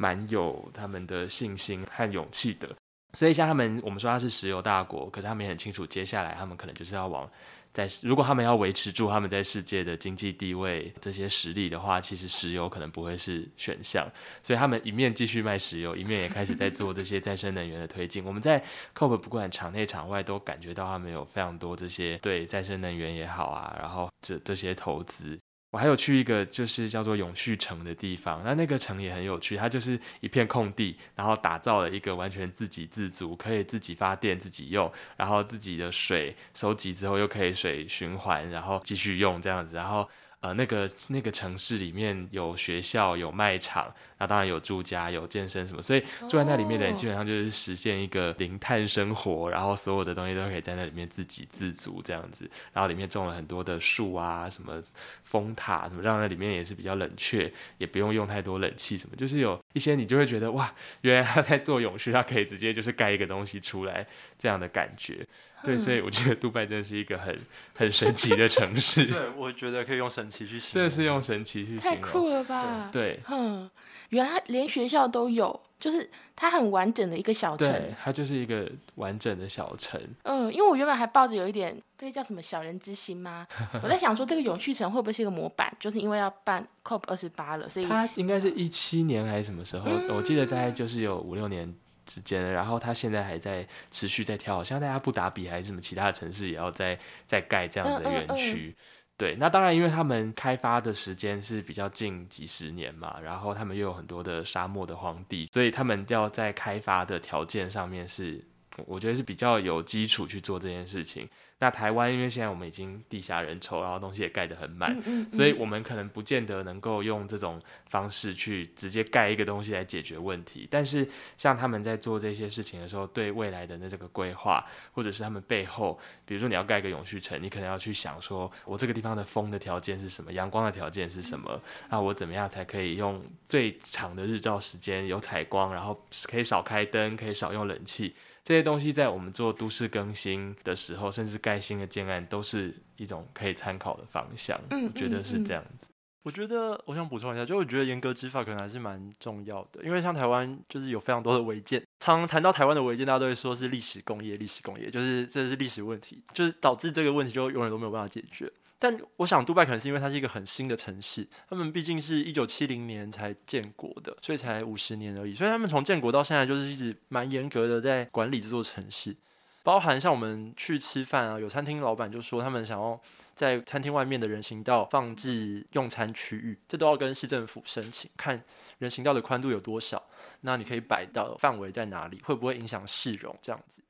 [0.00, 2.66] 蛮有他们的信心和勇气的。
[3.12, 7.28] 所以像他们，我们说他是石油大国，可是他们也很清楚，接下来他们可能就是要往
[7.72, 14.08] 在如果他们要维持住他们在世界的经济地位这些实力的话，其实石油可能不会是选项。
[14.42, 18.24] 所以他们一面继续卖石油，一面也开始在做这些再生能源的推进。
[18.24, 18.62] 我们在
[18.94, 25.36] COP 不管场内场外都感觉到他们有非常多这些对再生能源也好啊，然后这这些投资。
[25.70, 40.08] 我还有去一个就是叫做永续城的地方，那那个城也很有趣，它就是一片空地，然后打造了一个完全自给自足，可以自己发电、自己用，然后自己的水收集之后又可以水循环，然后继续用这样子，然后。
[40.40, 54.82] 呃，那个那个城市里面有学校、有卖场，那当然有住家、有健身什么，所以住在那里面的人哦基本上就是实现一个零碳生活，然后所有的东西都可以在那里面自给自足这样子，然后里面种了很多的树啊，什么
[55.24, 60.72] 风塔什么，让那里面也是比较冷却，也不用用太多冷气什么，就是有一些你就会觉得哇，
[61.02, 64.06] 原来他在做永续，他可以直接就是盖一个东西出来
[64.38, 65.26] 这样的感觉。
[65.62, 67.38] 对，所以我觉得杜拜真的是一个很
[67.76, 70.88] 很神奇的城市，对，我觉得可以用神奇去形真容。
[70.88, 72.10] 的是用神奇去太形容。
[72.10, 72.88] 酷了吧？
[72.92, 73.68] 对哼，
[74.08, 77.70] 原来连学校都有，就是它很完整的一个小城。
[77.70, 80.00] 对，它就是一个完整的小城。
[80.22, 83.46] 嗯，因为我原本还抱着有一点，这个叫什么小人之心吗？
[83.82, 85.70] 我在想说，这个永续城会不会是一个模板？
[85.78, 89.84] 就是因为要办 COP 二十八了，所以它应该是一七年还是什么时候？
[89.90, 91.72] 嗯我记得大概就是有五六年
[92.10, 92.50] 之间了。
[92.50, 98.76] 然后它现在还在持续在跳，好像在阿布达比还是什么其他的城市也要在在盖这样子的嗯嗯园区。
[99.16, 108.42] 对，那当然，因为他们开发的时间是比较近几十年嘛，然后他们又有很多的沙漠的荒地，所以他们要在开发的条件上面是，
[108.86, 111.28] 我觉得是比较有基础去做这件事情。
[111.62, 120.66] 那台湾因为现在我们已经地下人稠，然后东西也盖得很满，嗯嗯，所以我们可能不见得能够用这种方式去直接盖一个东西来解决问题。
[120.70, 138.14] 但是像他们在做这些事情的时候，对未来的那这个规划，或者是他们背后，比如说你要盖一个永续城，你可能要去想说，我这个地方的风的条件是什么，阳光的条件是什么，那我怎么样才可以用最长的日照时间有采光，然后可以少开灯，可以少用冷气。
[138.42, 144.60] 这些东西在我们做都市更新的时候，甚至盖新的建案，都是一种可以参考的方向。
[144.70, 145.86] 嗯我觉得是嗯这样子。
[146.22, 158.52] 我觉得我想补充一下，就我觉得严格执法可能还是蛮重要的，因为像台湾就是有非常多的违建，常常谈到台湾的违建，大家都会说是历史工业，历史工业就是这是历史问题，就是导致这个问题就永远都没有办法解决。
[158.82, 165.34] 但我想，杜拜可能是因为它是一个很新的城市，他们毕竟是一九七零年才建国的，所以才五十年而已。
[165.34, 169.14] 所以他们从建国到现在，就是一直蛮严格的在管理这座城市，
[169.62, 172.98] 包含像我们去吃饭啊，有餐厅老板就说他们想要
[173.36, 178.42] 在餐厅外面的人行道放置用餐区域，这都要跟市政府申请，看
[178.78, 180.02] 人行道的宽度有多少，
[180.40, 183.82] 那你可以摆到范围在哪里，会不会影响市容这样子。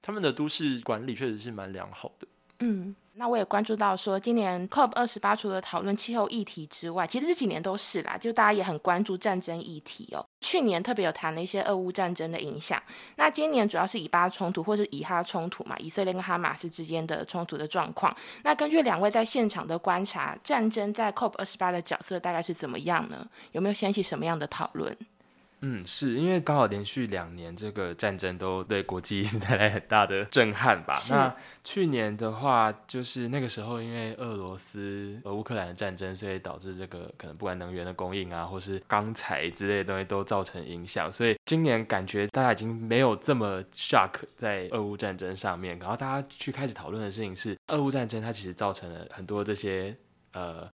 [0.00, 2.26] 他们的都市管理确实是蛮良好的。
[2.60, 10.24] 嗯，那我也关注到说，今年 COP 二十八除了讨论气候议题之外，其实这几年都是啦，就大家也很关注战争议题哦。
[10.40, 12.80] 去年特别有谈了一些俄乌战争的影响，
[13.16, 18.16] 那今年主要是以巴冲突或是以哈冲突嘛，以色列跟哈马斯之间的冲突的状况。
[18.44, 23.26] 那根据两位在现场的观察，战争在 COP 二十八的角色大概是怎么样呢？
[23.50, 24.96] 有没有掀起什么样的讨论？
[25.60, 30.94] 嗯，是因为刚好连续两年这个战争都对国际 带来很大的震撼吧。
[31.10, 31.34] 那
[31.64, 41.10] 去年的话，就是那个时候因为俄罗斯和乌克兰的战争，所以导致这个可能不管能源的供应啊，或是钢材之类的东西都造成影响。
[41.10, 49.96] 所以今年感觉大家已经没有这么 shock 在俄乌战争上面，然后大家去开始讨论的事情是，俄乌战争它其实造成了很多这些
[50.32, 50.68] 呃。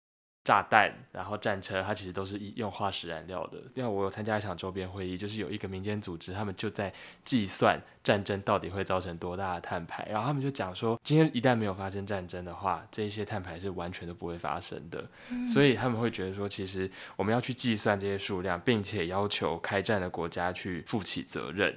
[0.43, 3.59] 炸弹，然后战车，它其实都是用化石燃料的。
[3.75, 15.07] 因为我有参加一场周边会议，就是有一个民间组织，他们就在计算战争到底会造成多大的碳排，然后他们就讲说，今天一旦没有发生战争的话，这些碳排是完全都不会发生的。
[15.47, 21.73] 所以他们会觉得说，其实我们要去计算这些数量，并且要求开战的国家去负起责任。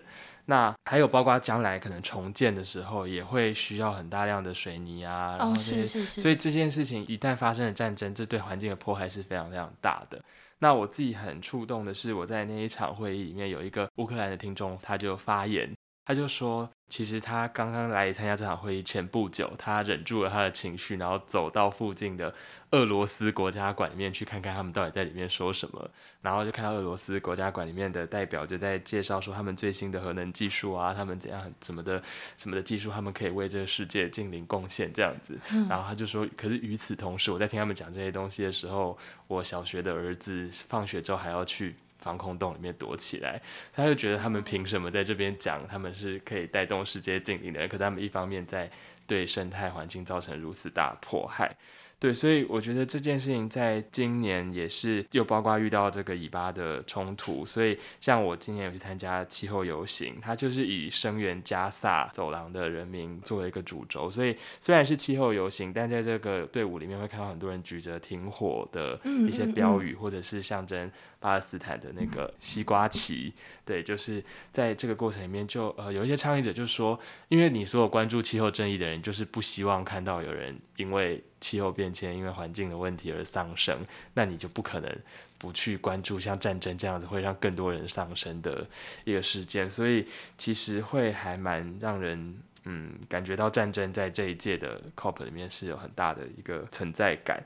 [0.48, 10.22] 那还有包括将来可能重建的时候，也会需要很大量的水泥啊，然后这些，所以这件事情一旦发生了战争，这对环境的破坏是非常非常大的。
[10.58, 15.70] 那我自己很触动的是，我在那一场会议里面有一个乌克兰的听众，他就发言，
[16.06, 16.70] 他就说。
[16.88, 22.32] 其实他刚刚来参加这场会议前不久，他忍住了他的情绪，然后走到附近的
[22.70, 25.90] 俄罗斯国家馆里面去看看他们到底在里面说什么。
[26.22, 32.00] 然后就看到俄罗斯国家馆里面的代表就在介绍说他们最新的核能技术啊，他们怎样什么的
[32.36, 35.36] 什么的技术，他们可以为这个世界尽零贡献这样子。
[35.68, 38.96] 然后他就说，可是与此同时，我在听他们讲这些东西的时候，
[39.26, 41.74] 我小学的儿子放学之后还要去。
[42.06, 43.42] 防空洞里面躲起来，
[43.72, 47.68] 他就觉得他们凭什么在这边讲他们是可以带动世界静灵的人？
[47.68, 48.70] 可是他们一方面在
[49.08, 51.50] 对生态环境造成如此大迫害。
[51.98, 73.32] 对，所以我觉得这件事情在今年也是又包括遇到这个以巴的冲突，所以像我今年有去参加气候游行，它就是以声援加萨走廊的人民作为一个主轴，所以虽然是气候游行，但在这个队伍里面会看到很多人举着停火的一些标语，或者是象征巴勒斯坦的那个西瓜旗。
[73.64, 74.22] 对，就是
[74.52, 83.78] 在这个过程里面，就呃有一些倡议者就说，因为你所有关注气候正义的人，就是不希望看到有人因为气候变迁、因为环境的问题而丧生，
[84.14, 84.98] 那你就不可能
[85.38, 88.66] 不去关注像战争这样子会让更多人丧生的
[89.04, 90.04] 一个事件，所以
[90.36, 97.40] 其实会还蛮让人嗯感觉到战争在这一届的 COP 里面是有很大的一个存在感。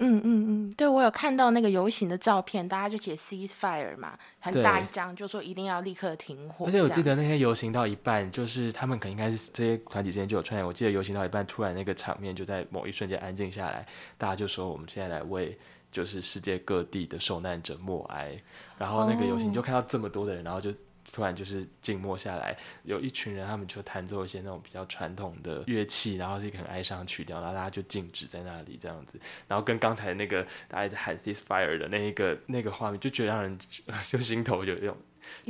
[0.00, 6.66] 嗯嗯嗯，对我有看到那个游行的照片，大家就写 ceasefire 嘛，很大一张，就说一定要立刻停火。
[6.66, 10.66] 而且我记得那天游行到一半，就是他们可能应该是这些团体之间就有串联。
[10.66, 13.86] 我记得游行到一半，突然那个场面就在某一瞬间安静下来，
[14.18, 15.56] 大家就说我们现在来为
[15.92, 18.40] 就是世界各地的受难者默哀。
[18.78, 20.72] 然后那个游行就看到这么多的人，然后就。
[21.12, 33.58] 突然就是静默下来，有一群人，他们就弹奏一些那种比较传统的乐器，然后是一个很哀伤的曲调，然后大家就静止在那里这样子，然后跟刚才那个大家在喊 “This fire” 的那一个那个画面，就觉得让人
[34.08, 34.96] 就心头就有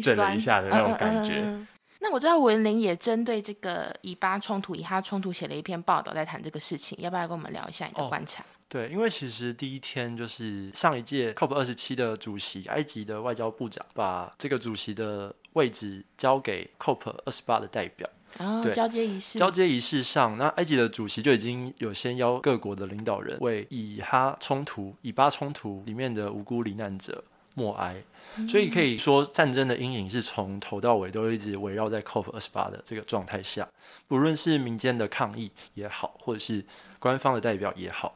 [0.03, 1.67] 震了一下的那种感觉。
[2.01, 8.43] 那我知道文林也针对这个以巴冲突、以哈冲突写了一篇报道，在谈这个事情，要不要跟我们聊一下你的观察？
[8.71, 18.09] 对，因为其实第一天就是上一届 COP 二十七的主席，埃及的外交部长把这个主席的位置交给 COP 二十八的代表。
[18.39, 19.41] 哦，交接仪式。
[19.41, 28.01] 交接仪式上，那埃及的主席就已经有先邀各国的领导人为以哈冲突、以巴冲突里面的无辜罹难者默哀。
[28.49, 33.69] 所以可以说，战争的阴影是从头到尾都一直围绕在 COP 二十八的这个状态下，
[34.07, 36.65] 不论是民间的抗议也好，或者是
[37.01, 38.15] 官方的代表也好。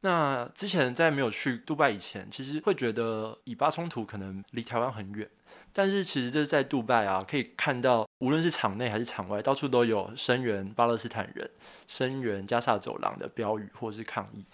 [0.00, 5.28] 那之前在没有去杜拜以前，其实会觉得以巴冲突可能离台湾很远，
[5.72, 11.50] 但是其实这是在杜拜啊，可以看到无论是场内还是场外，到处都有声援巴勒斯坦人、
[11.88, 14.44] 声援加沙走廊的标语或是抗议。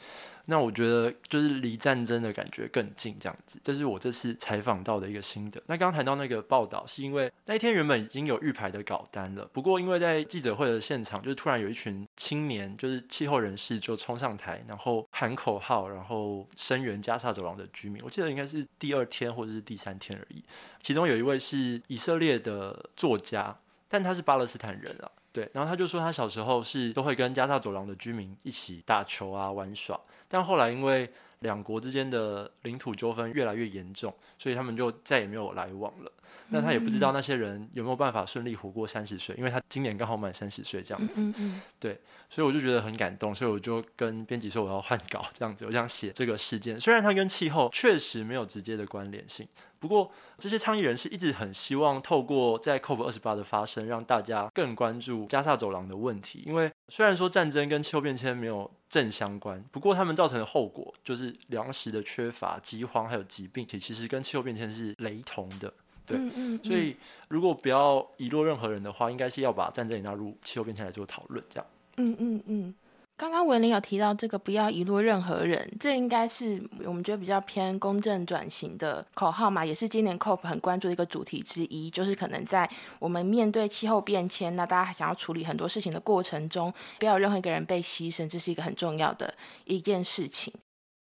[0.47, 5.62] 那我觉得就是离战争的感觉更近，这样子，这是我这次采访到的一个心得。
[5.66, 18.03] 那刚刚谈到那个报道，是因为那一天原本已经有预排的稿单了，不过因为在记者会的现场，就是突然有一群青年，就是气候人士就冲上台，然后喊口号，然后声援加沙走廊的居民。
[18.05, 20.43] 我记得应该是第二天或者是第三天而已。
[20.80, 23.57] 其中有一位是以色列的作家，
[23.88, 25.11] 但他是巴勒斯坦人啊。
[25.32, 31.10] 对，然后他就说他小时候是都会跟加沙走廊的居民一起打球啊玩耍，但后来因为
[31.43, 36.12] 两国之间的领土纠纷越来越严重，所以他们就再也没有来往了。
[36.49, 41.22] 那他也不知道那些人有没有办法顺利活过三十岁，因为他今年刚好满三十岁这样子。
[41.22, 46.78] 嗯嗯对，所以我就觉得很感动，所以我就跟编辑说我要换稿这样子，我想写这个事件。
[46.78, 49.47] 虽然它跟气候确实没有直接的关联性，
[49.78, 56.43] 不过这些倡议人士一直很希望透过在 COP 二十八的发生，让大家更关注加沙走廊的问题。
[56.45, 65.72] 因为虽然说战争跟气候变迁没有正相关，不过他们造成的后果就是粮食的缺乏、饥荒还有疾病，其实跟气候变迁是雷同的。
[66.04, 66.96] 对嗯嗯，所以
[67.28, 71.66] 如果不要遗落任何人的话，应该是要把战争也纳入气候变迁来做讨论，这样。
[71.96, 72.74] 嗯嗯嗯，
[73.22, 82.68] 刚刚文林有提到这个不要遗落任何人，这应该是我们觉得比较偏公正转型的口号嘛，也是今年 COP 很关注的一个主题之一，就是可能在
[82.98, 89.32] 我们面对气候变迁，那大家想要处理很多事情的过程中，不要有任何一个人被牺牲，这是一个很重要的
[89.66, 90.52] 一件事情。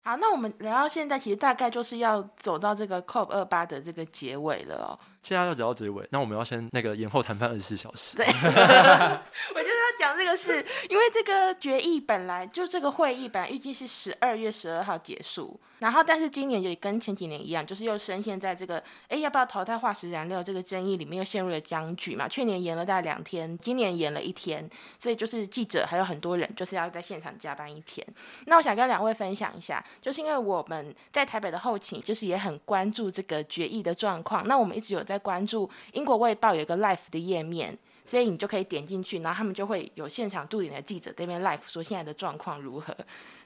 [0.02, 4.92] 好，那我们聊到现在，其实大概就是要走到这个 COP 二八的这个结尾了哦。
[5.22, 8.16] 现在要走到结尾，那我们要先那个延后谈判二十四小时。
[8.16, 22.26] 对， 我就是要讲这个事，因为这个决议本来就这个会议本来预计是十二月十二号结束，然后但是今年也跟前几年一样，就是又深陷在这个哎要不要淘汰化石燃料这个争议里面，又陷入了僵局嘛。
[22.26, 24.68] 去年延了大概两天，今年延了一天，
[24.98, 28.06] 所以就是记者还有很多人就是要在现场加班一天。
[28.46, 34.46] 那我想跟两位分享一下，就是因为我们在台北的后勤，就是也很关注这个决议的状况。
[34.46, 37.76] 那我们一直有在关注英国卫报有一个 Life 的页面。
[38.02, 42.96] 所以你就可以点进去，然后他们就会有现场驻点的记者这边 Life 说现在的状况如何。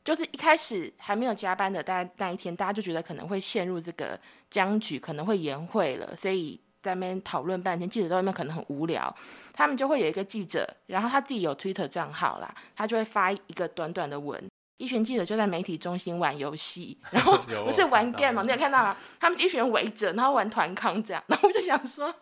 [0.03, 9.15] 就是一开始还没有加班的，大家那一天大家就觉得可能会陷入这个僵局，可能会延会了，所以在那边讨论半天，记者在外面可能很无聊，
[9.53, 14.43] 他们就会有一个记者，然后他自己有 Twitter 账号啦，他就会发一个短短的文，
[14.85, 18.43] 一群记者就在媒体中心玩游戏，然后 不是玩 game 吗？
[18.43, 18.97] 你有看到吗？
[19.19, 22.15] 他们一群人围着，然后玩团康这样， 然后我就想说。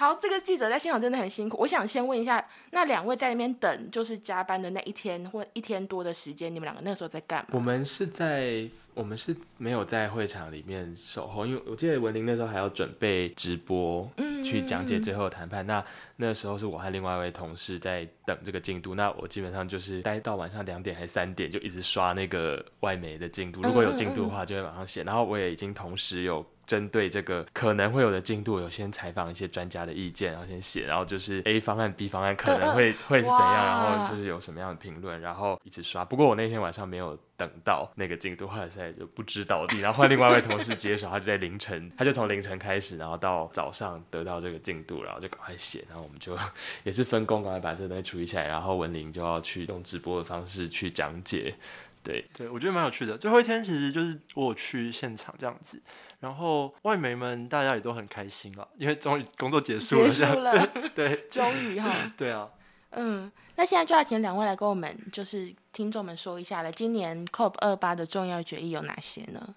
[0.00, 1.56] 好，这个记者在现场真的很辛苦。
[1.58, 7.48] 我想先问一下，那两位在那边等，就是加班的那一天或一天多的时间，你们两个那个时候在干嘛？
[7.50, 15.66] 我们是在我们是没有在会场里面守候，因为我记得文林那时候还要准备直播，嗯去讲解最后的谈判。
[15.66, 15.84] 那
[16.14, 25.02] 那时候是我和另外一位同事在等这个进度，那我基本上就是待到晚上两点还三点，就一直刷那个外媒的进度，如果有进度的话就会马上写。
[25.02, 26.46] 然后我也已经同时有。
[26.68, 36.04] 针对这个可能会有的进度，有先采访一些专家的意见，然后先写，然后就是 A 方案、B 方案可能会会是怎样，然后就是有什么样的评论，然后一直刷。
[36.04, 46.36] 不过我那天晚上没有等到那个进度，后来现在就不知道地，然后换另外一位同事接手，他就在凌晨， 他就从凌晨开始，然后到早上得到这个进度，然后就赶快写，然后我们就
[46.84, 51.54] 也是分工，赶快把这个东西处理起来，然后文玲就要去用直播的方式去讲解。
[52.00, 53.18] 对，对，我觉得蛮有趣的。
[53.18, 55.78] 最后一天其实就是我有去现场这样子，
[56.20, 62.48] 然后外媒们大家也都很开心了，因为终于工作结束了，结束了， 对， 终于哈， 对啊。
[62.90, 69.54] 嗯，那现在就要请两位来跟我们，就是听众们说一下了，今年 COP 二八的重要决议有哪些呢？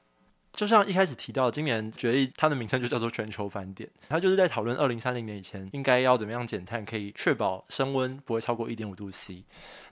[0.53, 9.43] 就像一开始提到，今年决议它的名称就叫做全球返点，它就是在讨论二零三零年以前应该要怎么样减碳，可以确保升温不会超过一点五度 C。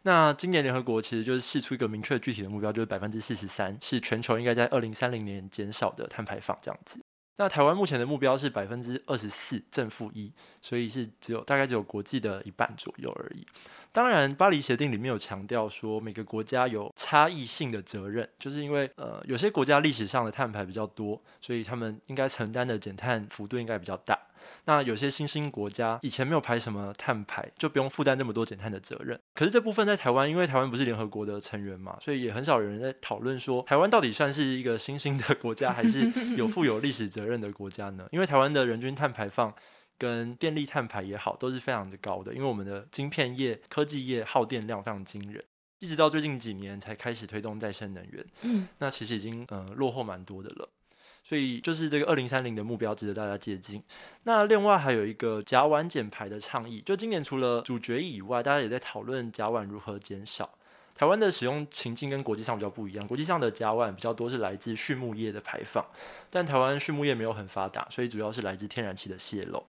[0.03, 6.99] 那今年联合国其实就是试出一个明确具体的目标，就是百分之四十三是全球应该在二零三零年减少的碳排放这样子。
[7.37, 10.29] 那台湾目前的目标是百分之二十四正负一，
[10.61, 13.47] 所以是只有大概只有国际的一半左右而已。
[13.91, 24.17] 当然，巴黎协定里面有强调说，每个国家有差异性的责任，就是因为呃有些国家历史上的碳排比较多，所以他们应该承担的减碳幅度应该比较大。
[24.65, 29.19] 那有些新兴国家以前没有排什么碳排，就不用负担那么多减碳的责任。
[29.33, 38.07] 可是这部分在台湾，因为台湾不是联合国的成员嘛，所以也很少有人在讨论说，台湾到底算是一个新兴的国家，还是有负有历史责任的国家呢？
[38.11, 39.53] 因为台湾的人均碳排放
[39.99, 45.43] 跟电力碳排也好，都是非常的高的，因为我们的晶片业、科技业耗电量非常惊人。
[45.77, 50.67] 一直到最近几年才开始推动再生能源，嗯，那其实已经呃落后蛮多的了。
[51.23, 53.83] 所以就是这个二零三零的目标值得大家接近。
[54.23, 60.49] 那另外还有一个甲烷减排的倡议，就今年除了主决议以外，大家也在讨论甲烷如何减少。
[60.95, 65.85] 台湾的使用情境跟国际上比较不一样，国际上的甲烷比较多是来自畜牧业的排放，
[66.29, 69.65] 但台湾畜牧业没有很发达，所以主要是来自天然气的泄漏。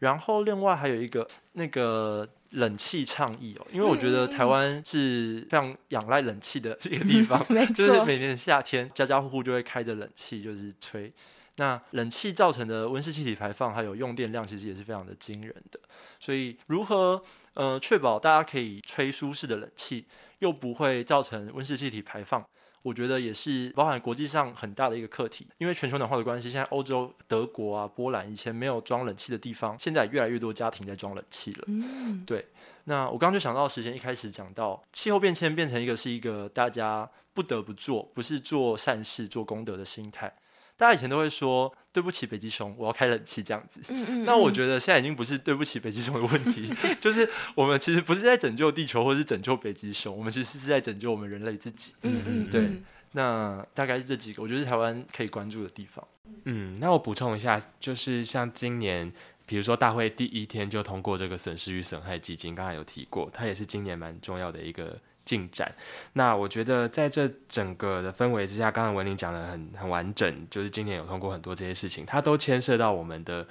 [0.00, 11.10] 然后另外还有一个那个冷气倡议哦，因为我觉得台湾是非常仰赖冷气的一个地方，没就是，每年夏天家家户户就会开着冷气，就是吹。
[11.56, 15.78] 那冷气造成的温室气体排放还有用电量，其实也是非常的惊人的。
[16.18, 17.22] 所以如何
[17.54, 20.06] 呃确保大家可以吹舒适的冷气，
[20.38, 22.42] 又不会造成温室气体排放？
[22.82, 25.46] 我觉得也是包含国际上很大的一个课题。
[25.58, 31.64] 因为全球暖化的关系，现在欧洲、德国啊、波兰以前没有装冷气的地方，现在越来越多家庭在装冷气了。
[31.66, 32.46] 嗯，对，
[32.84, 40.32] 那我刚刚就想到，时间一开始讲到气候变迁变成一个是一个大家不得不做，不是做善事、做功德的心态。
[40.80, 43.82] 大家以前都会说对不起北极熊，我要开冷气这样子。
[43.90, 51.92] 嗯嗯，那我觉得现在已经不是对不起北极熊的问题， 就是我们其实不是在拯救地球，或是拯救北极熊，我们其实是在拯救我们人类自己。
[52.00, 56.02] 嗯嗯对嗯那大概是这几个，我觉得是台湾可以关注的地方。
[56.44, 59.12] 嗯，那我补充一下，就是像今年，
[59.44, 64.96] 比如说大会第一天就通过这个损失与损害基金，刚才有提过，它也是今年蛮重要的一个
[65.30, 65.70] 进展。
[66.14, 73.46] 那我觉得在这整个的氛围之下，刚才文林讲的很很完整，就是今年有通过很多这些事情，它都牵涉到我们的。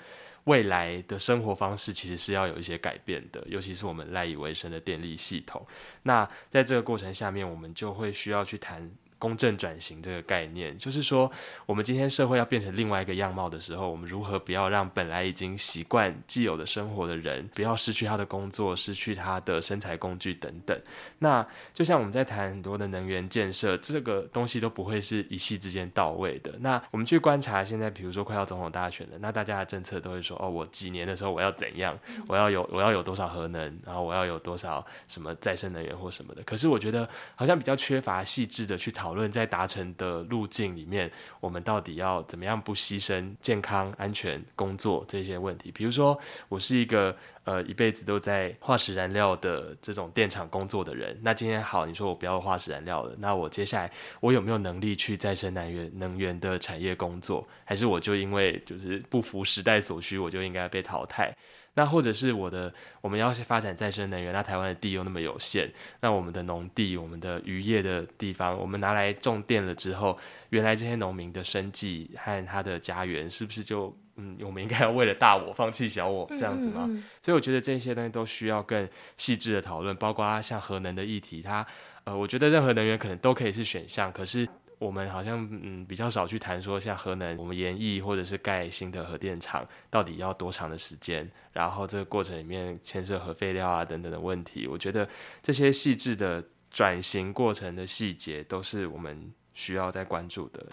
[0.45, 5.63] 未来的生活方式其实是要有一些改变的，尤其是我们赖以为生的电力系统。
[6.03, 8.89] 那在这个过程下面，我们就会需要去谈
[9.19, 11.29] 公正转型这个概念，就是说，
[11.65, 20.79] 我们今天社会要变成另外一个样貌的时候，我们如何不要让本来已经习惯既有的生活的人，不要失去他的工作，失去他的生财工具等等。
[21.19, 26.53] 那就像我们在谈很多的能源建设，这个东西都不会是一夕之间到位的。
[26.59, 31.99] 那我们去观察现在，比如说快要总统大选了，那大家的政策都会说，哦，我几年的时候我要怎样，
[32.29, 36.41] 我要有我要有多少核能，然后我要有多少什么再生能源或什么的。
[36.43, 45.71] 可是我觉得好像比较缺乏细致的去讨讨论，在达成的路径里面，我们到底要怎么样不牺牲健康、安全、工作这些问题。
[45.71, 46.15] 比如说，
[46.47, 57.47] 我是一个呃一辈子都在化石燃料的这种电厂工作的人，那今天好，你说我不要化石燃料了，那我接下来我有没有能力去再生能源能源的产业工作？
[57.65, 61.35] 还是我就因为就是不服时代所需，我就应该被淘汰？
[61.79, 65.71] 那或者是我的，我们要发展再生能源，那台湾的地又那么有限，
[66.01, 70.19] 那我们的农地、我们的渔业的地方，我们拿来种电了之后，
[70.49, 76.81] 原来这些农民的生计和他的家园，是不是就嗯，我们应该要为了大我放弃小我这样子吗？
[76.85, 81.65] 嗯嗯所以我觉得这些东西都需要更细致的讨论，包括像核能的议题，它
[82.03, 84.45] 呃，我觉得任何能源可能都可以是选项，可是
[84.79, 95.07] 我们好像嗯比较少去谈说像核能，我们研议或者是盖新的核电厂到底要多长的时间，然后这个过程里面牵涉核废料啊等等的问题，我觉得
[95.43, 100.65] 这些细致的转型过程的细节都是我们需要在关注的。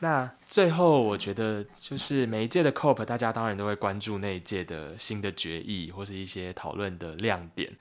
[0.00, 7.72] 那最后，我觉得就是每一届的 COP，大家当然都会关注那一届的新的决议或是一些讨论的亮点。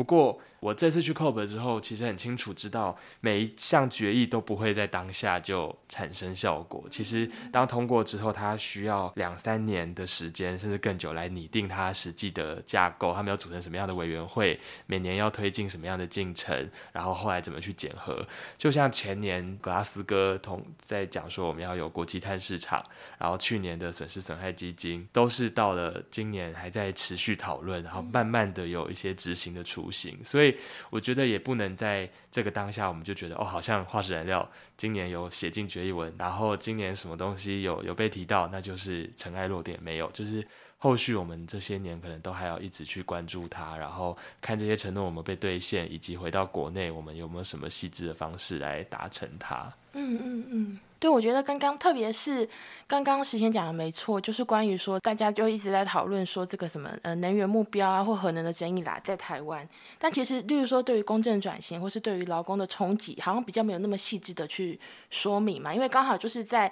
[0.00, 6.86] 不过，我这次去 COP 之后，其实很清楚知道每一项决议都不会在当下就产生效果。
[6.90, 13.12] 其实，当通过之后，它需要两三年的时间，甚至更久来拟定它实际的架构。
[13.12, 18.26] 他们要组成什么样的委员会，每年要推进什么样的进程，然后后来怎么去检核。
[18.56, 22.82] 就像前年格拉斯哥同在讲说我们要有国际碳市场，
[23.18, 30.16] 然后去年的损失损害基金都是到了今年还在持续讨论，然后慢慢的有一些执行的处不行。
[30.24, 30.56] 所以
[30.88, 40.46] 我觉得也不能在这个当下我们就觉得哦，好像化石燃料今年有写进决议文，然后今年什么东西有有被提到，那就是尘埃落定，没有，就是。
[40.82, 49.70] 后续我们这些年可能都还要一直去关注它，然后看这些承诺我们被兑现，以及回到国内我们有没有什么细致的方式来达成它。
[49.92, 52.48] 嗯嗯嗯，对，我觉得刚刚特别是
[52.86, 64.78] 刚刚时贤讲的没错，就是关于说大家就一直在讨论说这个什么呃能源目标啊或核能的争议啦，在台湾，但其实例如说对于公正转型或是对于劳工的冲击，好像比较没有那么细致的去
[65.08, 66.70] 说明嘛，因为刚好就是在。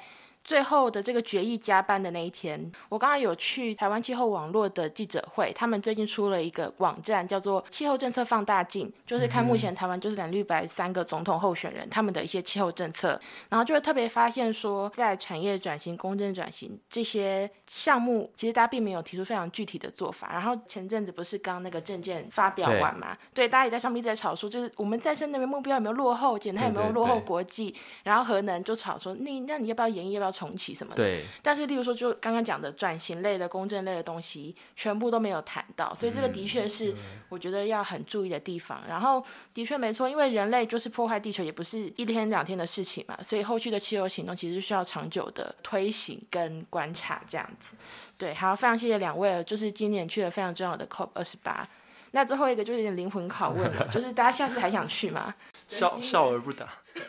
[0.49, 13.21] 最后的这个决议加班的那一天，我刚刚有去台湾气候网络的记者会，他们最近出了一个网站，叫做气候政策放大镜，就是看目前台湾就是蓝绿白三个总统候选人他们的一些气候政策，
[13.51, 20.31] 然后就会特别发现说，在产业转型、公正转型这些项目，其实大家并没有提出非常具体的做法。
[20.33, 30.38] 然后前阵子不是刚那个证件发表完嘛，对，大家也在上面一直在吵说，就是我们再生能源目标有没有落后，减碳有没有落后国际，然后核能就吵说，你那你要不要延役，要不要？
[30.39, 31.25] 重启什么的，对。
[31.43, 36.95] 但是，例如说，就刚刚讲的转型类的、公正类的东西，全部都没有谈到，所以这个的确是
[37.29, 38.81] 我觉得要很注意的地方。
[38.89, 47.77] 然后，的确没错，因为人类就是破坏地球，也不是一天两天的事情嘛，所以后续的气候行动其实需要长久的推行跟观察这样子。
[48.17, 51.67] 对，好，非常谢谢两位，就是今年去了非常重要的 COP 二十八。
[52.13, 55.35] 那最后一个就是有点灵魂拷问了，就是大家下次还想去吗？
[55.67, 56.67] 笑笑而不答。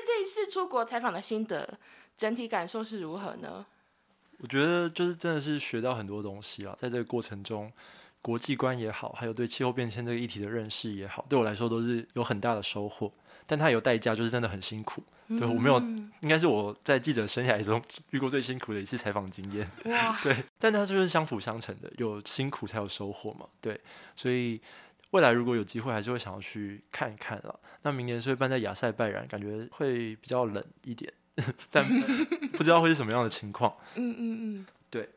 [0.00, 1.78] 对啊，这这一次出国采访的心得，
[2.16, 3.64] 整体感受是如何呢？
[4.38, 7.70] 我觉得就是真的是学到很多东西啊，在这个过程中，
[8.22, 13.12] 国际观也好，还有对气候变迁这个议题的认识也好，对我来说都是有很大的收获。
[13.46, 15.02] 但它有代价，就是真的很辛苦。
[15.28, 15.78] 对我没有，
[16.20, 19.68] 应该是我在记者生涯中遇过最辛苦的一次采访经验。
[19.86, 23.46] 哇， 对，但它就是相辅相成的，有辛苦才有收获嘛。
[23.60, 23.80] 对，
[24.14, 24.60] 所以
[25.10, 27.58] 未来如果有机会，还是会想要去看一看了。
[27.82, 31.12] 那明年是会办在亚塞拜然，感觉会比较冷一点，
[31.70, 31.84] 但
[32.52, 33.76] 不知道会是什么样的情况。
[33.94, 35.08] 嗯嗯嗯，对，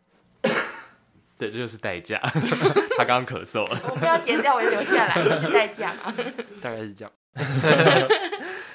[1.38, 2.20] 对，这就是代价。
[2.98, 6.14] 他刚刚咳嗽了，我不要剪掉，我就留下来，这是代价嘛。
[6.62, 7.12] 大概是这样。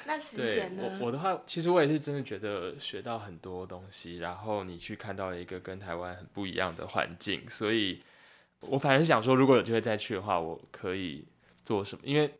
[0.05, 0.83] 那实对现呢？
[0.99, 8.01] 我我的话，其实我也是真的觉得学到很多东西，然后你去看到了一个跟台湾很不一样的环境，所以
[8.61, 11.25] 我反正是想说，如果有机会再去的话，我可以
[11.63, 12.01] 做什么？
[12.03, 12.31] 因为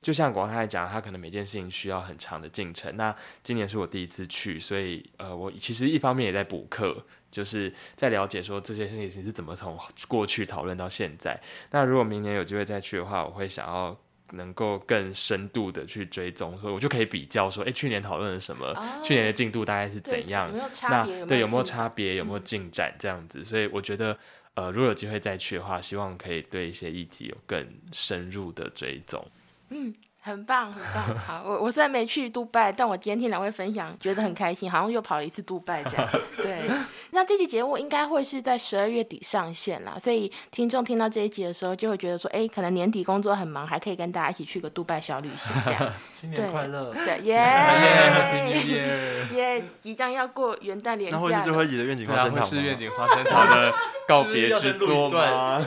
[0.00, 2.96] 就像广泰讲，他可能每件事情需要很长的进程。
[2.96, 11.40] 那今年是我第一次去，所以呃，我其实一方面也在补课，就是在了解说这些事情是怎么从过去讨论到现在。
[11.70, 13.96] 那如果明年有机会再去的话，我会想要。
[14.32, 18.66] 能够更深度的去追踪，所以我就可以比较说，哎，去年讨论了什么？
[18.76, 20.46] 哦去年的进度大概是怎样？
[20.48, 21.24] 有没有差那别？
[21.24, 22.16] 对有没有差别？
[22.16, 22.94] 有没有进展？
[22.98, 24.14] 这样子，所以我觉得，
[24.58, 29.24] 呃，如果有机会再去的话，希望可以对一些议题有更深入的追踪。
[29.68, 31.16] 嗯，很棒，很棒。
[31.16, 36.08] 好，我我虽然没去杜拜，但我今天听两位分享，觉得很开心，好像又跑了一次杜拜这样。
[36.38, 36.68] 对，
[37.10, 45.92] 那这期节目应该会是在十二月底上线啦，所以听众听到这一集的时候，就会觉得说，哎，可能年底工作很忙，还可以跟大家一起去个杜拜小旅行这样。
[46.12, 46.92] 新年快乐！
[46.92, 49.28] 对，耶！
[49.32, 51.32] 耶，即将要过元旦连那会。
[51.32, 53.72] 是最后一集的愿景花生糖是愿景花生糖的
[54.06, 55.64] 告别之作吗？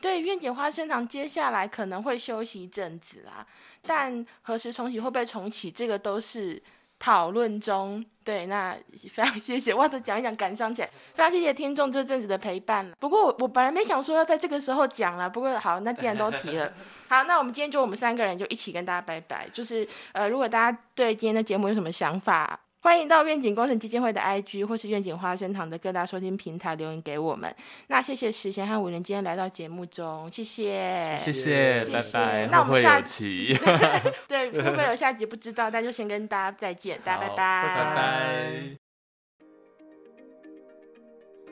[0.00, 3.44] 对，愿景花生糖接下来可能会休息一阵子啦，
[3.82, 6.62] 但何时重启会不会重启，这个都是
[6.98, 8.04] 讨论中。
[8.26, 8.76] 对，那
[9.14, 12.90] 非常谢谢，哇，这讲一讲感伤起来，非常谢谢听众这阵子的陪伴。
[12.98, 16.72] 不过我我本来没想说要在这个时候讲了，不过好，那既然都提了，
[17.08, 19.48] 好，那我们今天就我们三个人就一起跟大家拜拜。
[19.54, 27.52] 就是呃，如果大家对今天的节目有什么想法，欢迎到愿景工程基金会的 IG 或是愿景花生堂的各大收听平台留言给我们。
[27.88, 31.18] 那谢谢石贤和五人今天来到节目中，谢谢。
[31.18, 33.52] 谢谢，谢谢拜拜，那我们下期，
[34.28, 38.76] 对，会不会有下集不知道，那就先跟大家再见，大家拜拜，拜拜。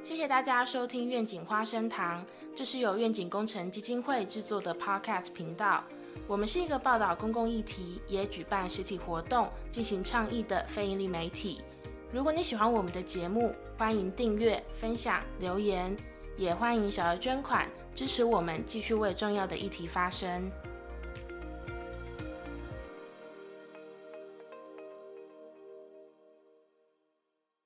[0.05, 2.25] 谢谢大家收听愿景花生堂，
[2.55, 5.83] 这是由愿景工程基金会制作的 Podcast 频道。
[6.27, 11.61] 我们是一个报道公共议题，也举办实体活动、进行倡议的非营利媒体。
[12.11, 15.95] 如果你喜欢我们的节目，欢迎订阅、分享、留言，
[16.37, 20.51] 也欢迎小额捐款支持我们继续为重要的议题发声。